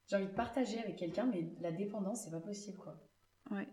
J'ai 0.08 0.16
envie 0.18 0.28
de 0.28 0.32
partager 0.34 0.80
avec 0.80 0.96
quelqu'un, 0.98 1.26
mais 1.26 1.50
la 1.62 1.72
dépendance 1.72 2.22
c'est 2.26 2.32
pas 2.32 2.40
possible 2.40 2.78
quoi. 2.78 2.96
Ouais. 3.50 3.68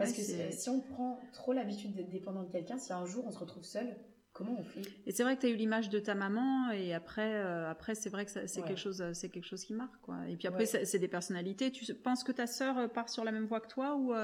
Parce 0.00 0.12
que 0.12 0.22
si- 0.22 0.68
on 0.70 0.80
prend 0.80 1.20
trop 1.32 1.52
l'habitude 1.52 1.94
d'être 1.94 2.10
dépendant 2.10 2.42
de 2.42 2.50
quelqu'un, 2.50 2.78
si 2.78 2.92
un 2.92 3.04
jour 3.04 3.24
on 3.26 3.30
se 3.30 3.38
retrouve 3.38 3.64
seul, 3.64 3.86
comment 4.32 4.56
on 4.58 4.64
fait? 4.64 4.82
Et 5.06 5.12
c'est 5.12 5.22
vrai 5.22 5.36
que 5.36 5.42
tu 5.42 5.46
as 5.46 5.50
eu 5.50 5.56
l'image 5.56 5.90
de 5.90 5.98
ta 5.98 6.14
maman, 6.14 6.70
et 6.70 6.94
après, 6.94 7.34
euh, 7.34 7.70
après 7.70 7.94
c'est 7.94 8.10
vrai 8.10 8.24
que 8.24 8.30
c'est 8.30 8.62
quelque, 8.62 8.76
chose, 8.78 9.04
c'est 9.12 9.28
quelque 9.28 9.46
chose 9.46 9.64
qui 9.64 9.74
marque. 9.74 10.00
Quoi. 10.00 10.16
Et 10.28 10.36
puis 10.36 10.48
après, 10.48 10.66
c'est 10.66 10.98
des 10.98 11.08
personnalités. 11.08 11.70
Tu 11.70 11.94
penses 11.94 12.24
que 12.24 12.32
ta 12.32 12.46
sœur 12.46 12.90
part 12.92 13.08
sur 13.08 13.24
la 13.24 13.32
même 13.32 13.46
voie 13.46 13.60
que 13.60 13.68
toi 13.68 13.96
ou, 13.96 14.14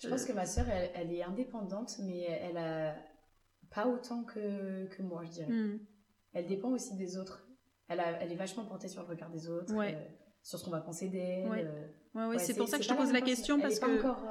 Je 0.00 0.08
pense 0.08 0.24
que 0.24 0.32
ma 0.32 0.46
sœur, 0.46 0.66
elle, 0.68 1.12
est 1.12 1.22
indépendante, 1.22 1.98
mais 2.02 2.22
elle 2.22 2.56
a 2.56 2.94
pas 3.70 3.86
autant 3.86 4.24
que, 4.24 4.86
que 4.86 5.02
moi, 5.02 5.22
je 5.24 5.30
dirais. 5.30 5.52
Hmm. 5.52 5.78
Elle 6.32 6.46
dépend 6.46 6.70
aussi 6.70 6.96
des 6.96 7.18
autres. 7.18 7.46
Elle, 7.88 8.00
a, 8.00 8.22
elle 8.22 8.32
est 8.32 8.36
vachement 8.36 8.64
portée 8.64 8.88
sur 8.88 9.02
le 9.02 9.08
regard 9.08 9.30
des 9.30 9.48
autres, 9.48 9.74
sur 10.42 10.58
ce 10.58 10.64
qu'on 10.64 10.70
va 10.70 10.80
penser 10.80 11.08
d'elle. 11.08 11.48
Ouais. 11.48 11.66
Ouais, 12.14 12.38
c'est 12.38 12.54
pour 12.54 12.68
ça 12.68 12.78
que 12.78 12.84
je 12.84 12.88
te 12.88 12.94
pose 12.94 13.12
la 13.12 13.20
question, 13.20 13.60
parce 13.60 13.78
que... 13.78 13.98
encore 13.98 14.24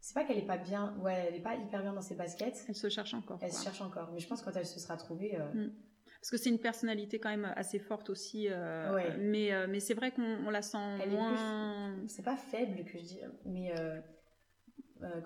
c'est 0.00 0.14
pas 0.14 0.24
qu'elle 0.24 0.38
est 0.38 0.46
pas 0.46 0.56
bien, 0.56 0.96
ouais, 1.00 1.26
elle 1.28 1.34
est 1.34 1.42
pas 1.42 1.56
hyper 1.56 1.82
bien 1.82 1.92
dans 1.92 2.02
ses 2.02 2.14
baskets. 2.14 2.64
Elle 2.68 2.74
se 2.74 2.88
cherche 2.88 3.14
encore. 3.14 3.38
Elle 3.42 3.52
se 3.52 3.64
cherche 3.64 3.80
encore, 3.80 4.10
mais 4.12 4.20
je 4.20 4.28
pense 4.28 4.40
que 4.40 4.46
quand 4.46 4.56
elle 4.56 4.66
se 4.66 4.78
sera 4.78 4.96
trouvée. 4.96 5.38
Euh, 5.38 5.52
mm. 5.52 5.72
Parce 6.20 6.30
que 6.30 6.36
c'est 6.36 6.50
une 6.50 6.58
personnalité 6.58 7.20
quand 7.20 7.30
même 7.30 7.52
assez 7.56 7.78
forte 7.78 8.10
aussi, 8.10 8.48
euh, 8.50 9.16
mais, 9.20 9.52
euh, 9.52 9.66
mais 9.68 9.78
c'est 9.78 9.94
vrai 9.94 10.10
qu'on 10.10 10.50
la 10.50 10.62
sent 10.62 10.78
elle 11.02 11.10
moins. 11.10 11.94
C'est 12.08 12.24
pas 12.24 12.36
faible 12.36 12.84
que 12.84 12.98
je 12.98 13.04
dis, 13.04 13.20
mais. 13.44 13.72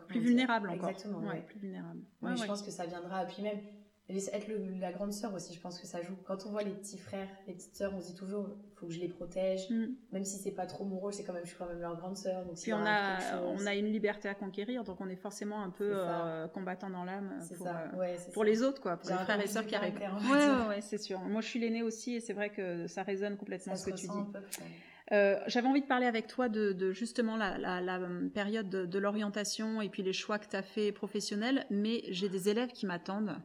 plus 0.08 0.20
vulnérable 0.20 0.68
encore. 0.70 0.90
Exactement, 0.90 1.20
ouais, 1.28 1.42
plus 1.42 1.60
vulnérable. 1.60 2.02
je 2.22 2.44
pense 2.44 2.62
que 2.62 2.70
ça 2.70 2.86
viendra. 2.86 3.24
Puis 3.26 3.42
même, 3.42 3.60
être 4.08 4.48
la 4.80 4.92
grande 4.92 5.12
sœur 5.12 5.32
aussi, 5.34 5.54
je 5.54 5.60
pense 5.60 5.78
que 5.78 5.86
ça 5.86 6.02
joue. 6.02 6.16
Quand 6.24 6.44
on 6.46 6.50
voit 6.50 6.62
les 6.62 6.72
petits 6.72 6.98
frères, 6.98 7.28
les 7.46 7.54
petites 7.54 7.76
sœurs, 7.76 7.92
on 7.94 8.00
se 8.00 8.08
dit 8.08 8.14
toujours, 8.14 8.48
il 8.50 8.78
faut 8.78 8.86
que 8.86 8.92
je 8.92 9.00
les 9.00 9.08
protège. 9.08 9.70
Mm. 9.70 9.86
Même 10.12 10.24
si 10.24 10.38
c'est 10.38 10.50
pas 10.50 10.66
trop 10.66 10.84
mon 10.84 10.98
rôle, 10.98 11.12
c'est 11.12 11.24
quand 11.24 11.32
même, 11.32 11.44
je 11.44 11.50
suis 11.50 11.58
quand 11.58 11.68
même 11.68 11.80
leur 11.80 11.96
grande 11.96 12.16
sœur. 12.16 12.44
Donc 12.44 12.56
Puis 12.60 12.72
on 12.72 12.84
a, 12.84 13.18
on 13.42 13.66
a 13.66 13.74
une 13.74 13.86
liberté 13.86 14.28
à 14.28 14.34
conquérir, 14.34 14.84
donc 14.84 15.00
on 15.00 15.08
est 15.08 15.16
forcément 15.16 15.62
un 15.62 15.70
peu 15.70 15.92
euh, 15.94 16.48
combattant 16.48 16.90
dans 16.90 17.04
l'âme 17.04 17.38
pour, 17.56 17.66
euh, 17.66 18.16
pour 18.32 18.44
les 18.44 18.62
autres, 18.62 18.80
quoi, 18.80 18.96
pour 18.96 19.10
les 19.10 19.16
frères 19.16 19.40
et 19.40 19.46
sœurs 19.46 19.66
qui 19.66 19.74
arrivent. 19.74 19.98
Ouais, 20.30 20.68
ouais, 20.68 20.80
c'est 20.80 20.98
sûr. 20.98 21.20
Moi, 21.20 21.40
je 21.40 21.46
suis 21.46 21.60
l'aînée 21.60 21.82
aussi, 21.82 22.16
et 22.16 22.20
c'est 22.20 22.34
vrai 22.34 22.50
que 22.50 22.86
ça 22.86 23.02
résonne 23.02 23.36
complètement 23.36 23.76
ce 23.76 23.86
que 23.86 23.96
tu 23.96 24.08
dis. 24.08 24.66
Euh, 25.12 25.38
j'avais 25.46 25.68
envie 25.68 25.82
de 25.82 25.86
parler 25.86 26.06
avec 26.06 26.26
toi 26.26 26.48
de, 26.48 26.92
justement 26.92 27.36
la, 27.36 27.58
la, 27.58 28.00
période 28.32 28.70
de, 28.70 28.86
de 28.86 28.98
l'orientation 28.98 29.82
et 29.82 29.88
puis 29.88 30.02
les 30.02 30.14
choix 30.14 30.38
que 30.38 30.48
tu 30.48 30.56
as 30.56 30.62
fait 30.62 30.90
professionnels, 30.90 31.66
mais 31.70 32.02
j'ai 32.08 32.28
des 32.28 32.48
élèves 32.48 32.70
qui 32.70 32.86
m'attendent 32.86 33.36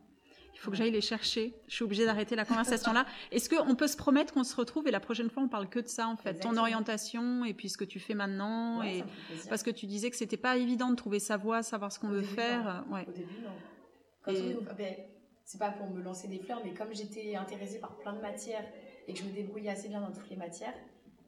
il 0.58 0.60
faut 0.60 0.72
que 0.72 0.78
j'aille 0.78 0.92
les 0.92 1.02
chercher. 1.02 1.54
Je 1.68 1.76
suis 1.76 1.84
obligée 1.84 2.06
d'arrêter 2.06 2.36
la 2.36 2.44
conversation 2.44 2.92
là. 2.92 3.06
Est-ce 3.32 3.48
qu'on 3.48 3.76
peut 3.76 3.88
se 3.88 3.96
promettre 3.96 4.34
qu'on 4.34 4.44
se 4.44 4.56
retrouve 4.56 4.88
et 4.88 4.92
la 4.92 5.00
prochaine 5.00 5.30
fois 5.30 5.44
on 5.44 5.48
parle 5.48 5.70
que 5.70 5.80
de 5.80 5.88
ça 5.88 6.08
en 6.08 6.18
fait, 6.18 6.40
ton 6.40 6.58
orientation 6.58 7.46
et 7.46 7.54
puis 7.54 7.70
ce 7.70 7.78
que 7.78 7.86
tu 7.86 8.00
fais 8.00 8.16
maintenant 8.16 8.82
et 8.82 9.04
parce 9.50 9.62
que 9.62 9.70
tu 9.70 9.86
disais 9.86 10.10
que 10.10 10.16
c'était 10.16 10.36
pas 10.38 10.58
évident 10.58 10.90
de 10.90 10.96
trouver 10.96 11.20
sa 11.20 11.38
voie, 11.38 11.62
savoir 11.62 11.92
ce 11.92 12.00
qu'on 12.00 12.10
veut 12.10 12.24
faire. 12.24 12.84
Ouais. 12.90 13.06
Au 13.08 13.12
début 13.12 13.36
non. 13.44 13.52
Ben, 14.78 14.96
c'est 15.46 15.60
pas 15.60 15.72
pour 15.72 15.90
me 15.90 16.02
lancer 16.02 16.28
des 16.28 16.40
fleurs, 16.40 16.60
mais 16.66 16.74
comme 16.74 16.94
j'étais 16.94 17.36
intéressée 17.36 17.80
par 17.80 17.96
plein 17.96 18.14
de 18.14 18.20
matières 18.20 18.66
et 19.08 19.14
que 19.14 19.20
je 19.20 19.24
me 19.24 19.32
débrouillais 19.32 19.70
assez 19.70 19.88
bien 19.88 20.02
dans 20.02 20.12
toutes 20.12 20.30
les 20.30 20.36
matières, 20.36 20.74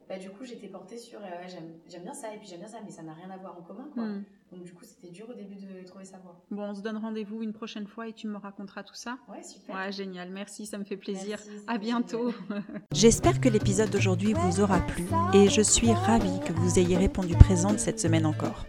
bah, 0.10 0.18
du 0.18 0.32
coup, 0.32 0.44
j'étais 0.44 0.68
portée 0.68 0.98
sur 0.98 1.20
euh, 1.20 1.48
j'aime 1.88 2.01
bien 2.01 2.16
ça 2.16 2.34
et 2.34 2.38
puis 2.38 2.48
j'aime 2.48 2.60
bien 2.60 2.68
ça, 2.68 2.80
mais 2.84 2.89
ça 2.89 3.04
n'a 3.04 3.13
rien 3.13 3.30
à 3.30 3.38
voir 3.38 3.56
en 3.60 3.62
commun. 3.62 3.88
Quoi. 3.94 4.04
Hmm. 4.04 4.24
Donc, 4.51 4.63
du 4.63 4.74
coup, 4.74 4.84
c'était 4.84 5.13
dur 5.13 5.30
au 5.30 5.36
début 5.36 5.56
de 5.56 5.86
trouver 5.86 6.04
sa 6.04 6.18
voie. 6.18 6.36
Bon, 6.50 6.63
on 6.63 6.74
se 6.74 6.82
donne 6.82 6.98
rendez-vous 6.98 7.44
une 7.44 7.54
prochaine 7.54 7.86
fois 7.86 8.08
et 8.08 8.13
tu 8.13 8.25
me 8.25 8.38
raconteras 8.38 8.82
tout 8.82 8.96
ça. 8.96 9.20
Ouais, 9.30 9.44
super. 9.44 9.75
Ouais, 9.75 9.92
génial. 9.92 10.32
Merci, 10.32 10.66
ça 10.66 10.80
me 10.80 10.84
fait 10.84 10.98
plaisir. 10.98 11.38
à 11.68 11.78
bientôt. 11.78 12.34
J'espère 12.92 13.39
que 13.39 13.50
l'épisode 13.50 13.92
d'aujourd'hui 13.92 14.34
vous 14.34 14.62
aura 14.62 14.80
plu 14.80 15.06
et 15.36 15.48
je 15.48 15.62
suis 15.62 15.94
ravie 15.94 16.39
que 16.44 16.54
vous 16.54 16.80
ayez 16.80 16.98
répondu 16.98 17.36
présente 17.36 17.78
cette 17.78 18.00
semaine 18.00 18.25
encore. 18.25 18.66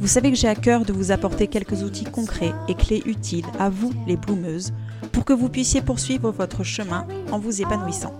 Vous 0.00 0.08
savez 0.08 0.30
que 0.30 0.38
j'ai 0.38 0.48
à 0.48 0.54
cœur 0.54 0.86
de 0.86 0.92
vous 0.94 1.12
apporter 1.12 1.48
quelques 1.48 1.82
outils 1.82 2.06
concrets 2.06 2.54
et 2.66 2.74
clés 2.74 3.02
utiles 3.04 3.46
à 3.58 3.68
vous, 3.68 3.92
les 4.06 4.16
bloumeuses, 4.16 4.72
pour 5.12 5.26
que 5.26 5.34
vous 5.34 5.50
puissiez 5.50 5.82
poursuivre 5.82 6.32
votre 6.32 6.64
chemin 6.64 7.06
en 7.30 7.38
vous 7.38 7.60
épanouissant. 7.60 8.18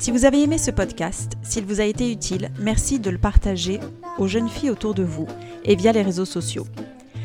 Si 0.00 0.10
vous 0.10 0.24
avez 0.24 0.42
aimé 0.42 0.56
ce 0.56 0.70
podcast, 0.70 1.32
s'il 1.42 1.66
vous 1.66 1.82
a 1.82 1.84
été 1.84 2.10
utile, 2.10 2.50
merci 2.58 2.98
de 2.98 3.10
le 3.10 3.18
partager 3.18 3.80
aux 4.16 4.26
jeunes 4.26 4.48
filles 4.48 4.70
autour 4.70 4.94
de 4.94 5.02
vous 5.02 5.26
et 5.66 5.76
via 5.76 5.92
les 5.92 6.00
réseaux 6.00 6.24
sociaux. 6.24 6.66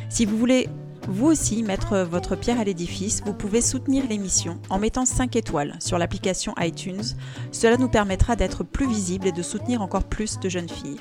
Si 0.09 0.25
vous 0.25 0.37
voulez 0.37 0.67
vous 1.07 1.27
aussi 1.27 1.63
mettre 1.63 1.99
votre 1.99 2.35
pierre 2.35 2.59
à 2.59 2.65
l'édifice, 2.65 3.23
vous 3.25 3.33
pouvez 3.33 3.61
soutenir 3.61 4.03
l'émission 4.09 4.59
en 4.69 4.77
mettant 4.77 5.05
5 5.05 5.37
étoiles 5.37 5.77
sur 5.79 5.97
l'application 5.97 6.53
iTunes. 6.59 7.15
Cela 7.53 7.77
nous 7.77 7.87
permettra 7.87 8.35
d'être 8.35 8.65
plus 8.65 8.89
visibles 8.89 9.27
et 9.27 9.31
de 9.31 9.41
soutenir 9.41 9.81
encore 9.81 10.03
plus 10.03 10.37
de 10.41 10.49
jeunes 10.49 10.67
filles. 10.67 10.99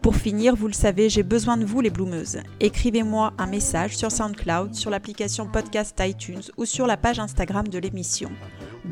Pour 0.00 0.16
finir, 0.16 0.56
vous 0.56 0.66
le 0.66 0.72
savez, 0.72 1.10
j'ai 1.10 1.24
besoin 1.24 1.58
de 1.58 1.66
vous 1.66 1.82
les 1.82 1.90
bloumeuses. 1.90 2.38
Écrivez-moi 2.60 3.34
un 3.36 3.46
message 3.46 3.98
sur 3.98 4.10
SoundCloud, 4.10 4.74
sur 4.74 4.88
l'application 4.88 5.46
podcast 5.46 6.00
iTunes 6.00 6.44
ou 6.56 6.64
sur 6.64 6.86
la 6.86 6.96
page 6.96 7.18
Instagram 7.18 7.68
de 7.68 7.78
l'émission 7.78 8.30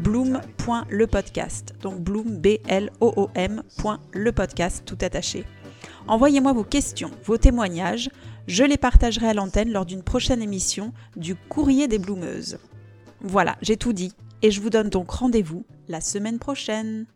bloom.lepodcast. 0.05 1.75
Donc 1.81 2.01
bloom, 2.01 2.37
B-L-O-O-M, 2.37 3.63
le 4.13 4.33
podcast, 4.33 4.83
tout 4.85 4.99
attaché. 5.01 5.45
Envoyez-moi 6.07 6.53
vos 6.53 6.63
questions, 6.63 7.11
vos 7.25 7.39
témoignages. 7.39 8.11
Je 8.47 8.65
les 8.65 8.77
partagerai 8.77 9.29
à 9.29 9.35
l'antenne 9.35 9.73
lors 9.73 9.87
d'une 9.87 10.03
prochaine 10.03 10.43
émission 10.43 10.93
du 11.17 11.35
Courrier 11.35 11.89
des 11.89 11.99
Bloomeuses. 11.99 12.59
Voilà, 13.23 13.57
j'ai 13.63 13.79
tout 13.79 13.95
dit 13.95 14.13
et 14.43 14.51
je 14.51 14.61
vous 14.61 14.69
donne 14.69 14.91
donc 14.91 15.11
rendez-vous 15.11 15.65
la 15.89 16.03
semaine 16.03 16.39
prochaine. 16.39 17.07